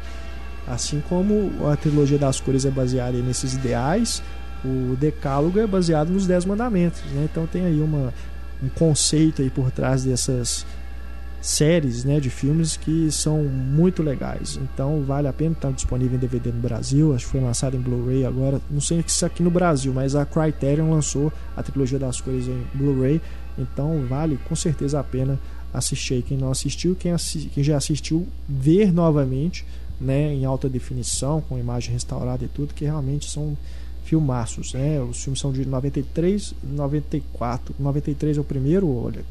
[0.67, 4.23] Assim como a trilogia das cores é baseada nesses ideais,
[4.65, 7.29] o Decálogo é baseado nos Dez Mandamentos, né?
[7.31, 8.13] Então tem aí uma
[8.63, 10.65] um conceito aí por trás dessas
[11.41, 14.59] séries né, de filmes que são muito legais.
[14.61, 17.15] Então vale a pena estar disponível em DVD no Brasil.
[17.15, 18.61] Acho que foi lançado em Blu-ray agora.
[18.71, 22.67] Não sei se aqui no Brasil, mas a Criterion lançou a trilogia das cores em
[22.75, 23.21] Blu-ray.
[23.57, 25.39] Então vale com certeza a pena
[25.73, 26.23] assistir.
[26.23, 29.65] Quem não assistiu, quem, assi quem já assistiu, ver novamente
[30.01, 33.57] né, em alta definição, com imagem restaurada e tudo, que realmente são
[34.05, 34.73] filmaços.
[34.73, 35.01] Né?
[35.01, 37.75] Os filmes são de 93 e 94.
[37.79, 39.25] 93 é o primeiro, olha,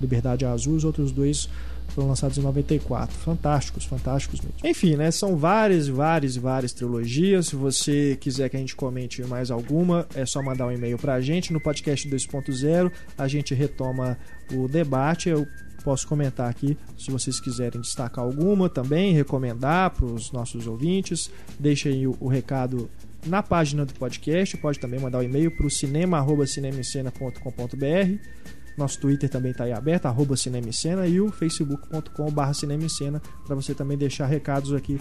[0.00, 1.48] Liberdade Azul, os outros dois
[1.90, 3.14] foram lançados em 94.
[3.16, 4.56] Fantásticos, fantásticos mesmo.
[4.64, 5.10] Enfim, né?
[5.10, 7.48] São várias, várias, várias trilogias.
[7.48, 11.20] Se você quiser que a gente comente mais alguma, é só mandar um e-mail pra
[11.20, 12.90] gente no podcast 2.0.
[13.18, 14.16] A gente retoma
[14.52, 15.28] o debate.
[15.28, 15.46] Eu
[15.84, 21.30] posso comentar aqui se vocês quiserem destacar alguma também, recomendar para os nossos ouvintes.
[21.58, 22.88] Deixem o, o recado
[23.26, 24.56] na página do podcast.
[24.56, 28.40] Pode também mandar o um e-mail para o cinema.cinemicena.com.br
[28.80, 33.96] nosso Twitter também está aí aberto, arroba Cinemicena, e o facebook.com.br Cinemicena, para você também
[33.96, 34.98] deixar recados aqui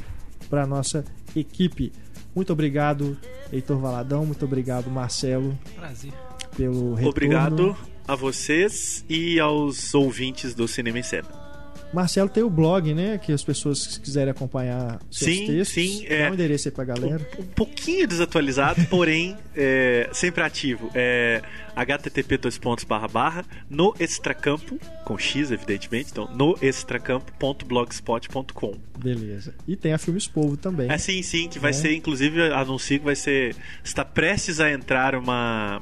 [0.49, 1.03] para nossa
[1.35, 1.91] equipe.
[2.35, 3.17] Muito obrigado,
[3.51, 4.25] Heitor Valadão.
[4.25, 5.57] Muito obrigado, Marcelo.
[5.75, 6.13] Prazer.
[6.55, 7.09] Pelo retorno.
[7.09, 7.77] Obrigado
[8.07, 11.48] a vocês e aos ouvintes do Cinema em Cena.
[11.93, 13.17] Marcelo tem o blog, né?
[13.17, 15.73] Que as pessoas quiserem acompanhar seus sim, textos.
[15.73, 16.29] Sim, Dá é.
[16.29, 17.27] um endereço aí pra galera.
[17.37, 20.89] Um, um pouquinho desatualizado, porém é, sempre ativo.
[20.93, 21.41] É
[21.75, 28.73] http dois pontos barra barra no extracampo, com X, evidentemente, então no extracampo.blogspot.com.
[28.97, 29.53] Beleza.
[29.67, 30.91] E tem a Filmes Povo também.
[30.91, 31.73] É sim, sim, que vai É.
[31.73, 33.55] ser, inclusive, anuncio que vai ser.
[33.83, 35.81] Está prestes a entrar uma.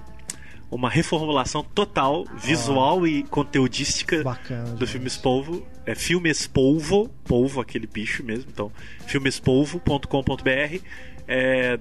[0.70, 4.64] Uma reformulação total, visual e conteudística Bacana.
[4.64, 4.88] do demais.
[4.88, 5.66] Filmes Polvo.
[5.86, 8.50] É Filmes Polvo, polvo, aquele bicho mesmo.
[8.52, 8.72] Então,
[9.06, 10.82] filmespolvo.com.br.
[11.30, 11.78] É,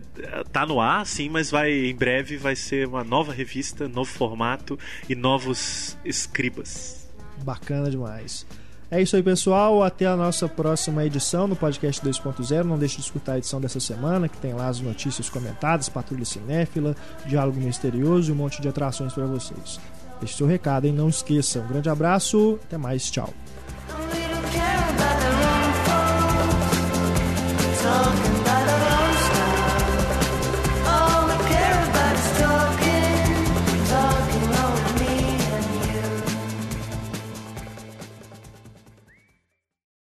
[0.52, 4.76] tá no ar, sim, mas vai em breve vai ser uma nova revista, novo formato
[5.08, 7.08] e novos escribas.
[7.44, 8.44] Bacana demais.
[8.90, 9.82] É isso aí, pessoal.
[9.82, 12.62] Até a nossa próxima edição no Podcast 2.0.
[12.64, 16.24] Não deixe de escutar a edição dessa semana, que tem lá as notícias comentadas, patrulha
[16.24, 19.80] cinéfila, diálogo misterioso e um monte de atrações para vocês.
[20.20, 20.92] Deixe seu recado, hein?
[20.92, 21.60] Não esqueça.
[21.60, 23.32] Um grande abraço, até mais, tchau.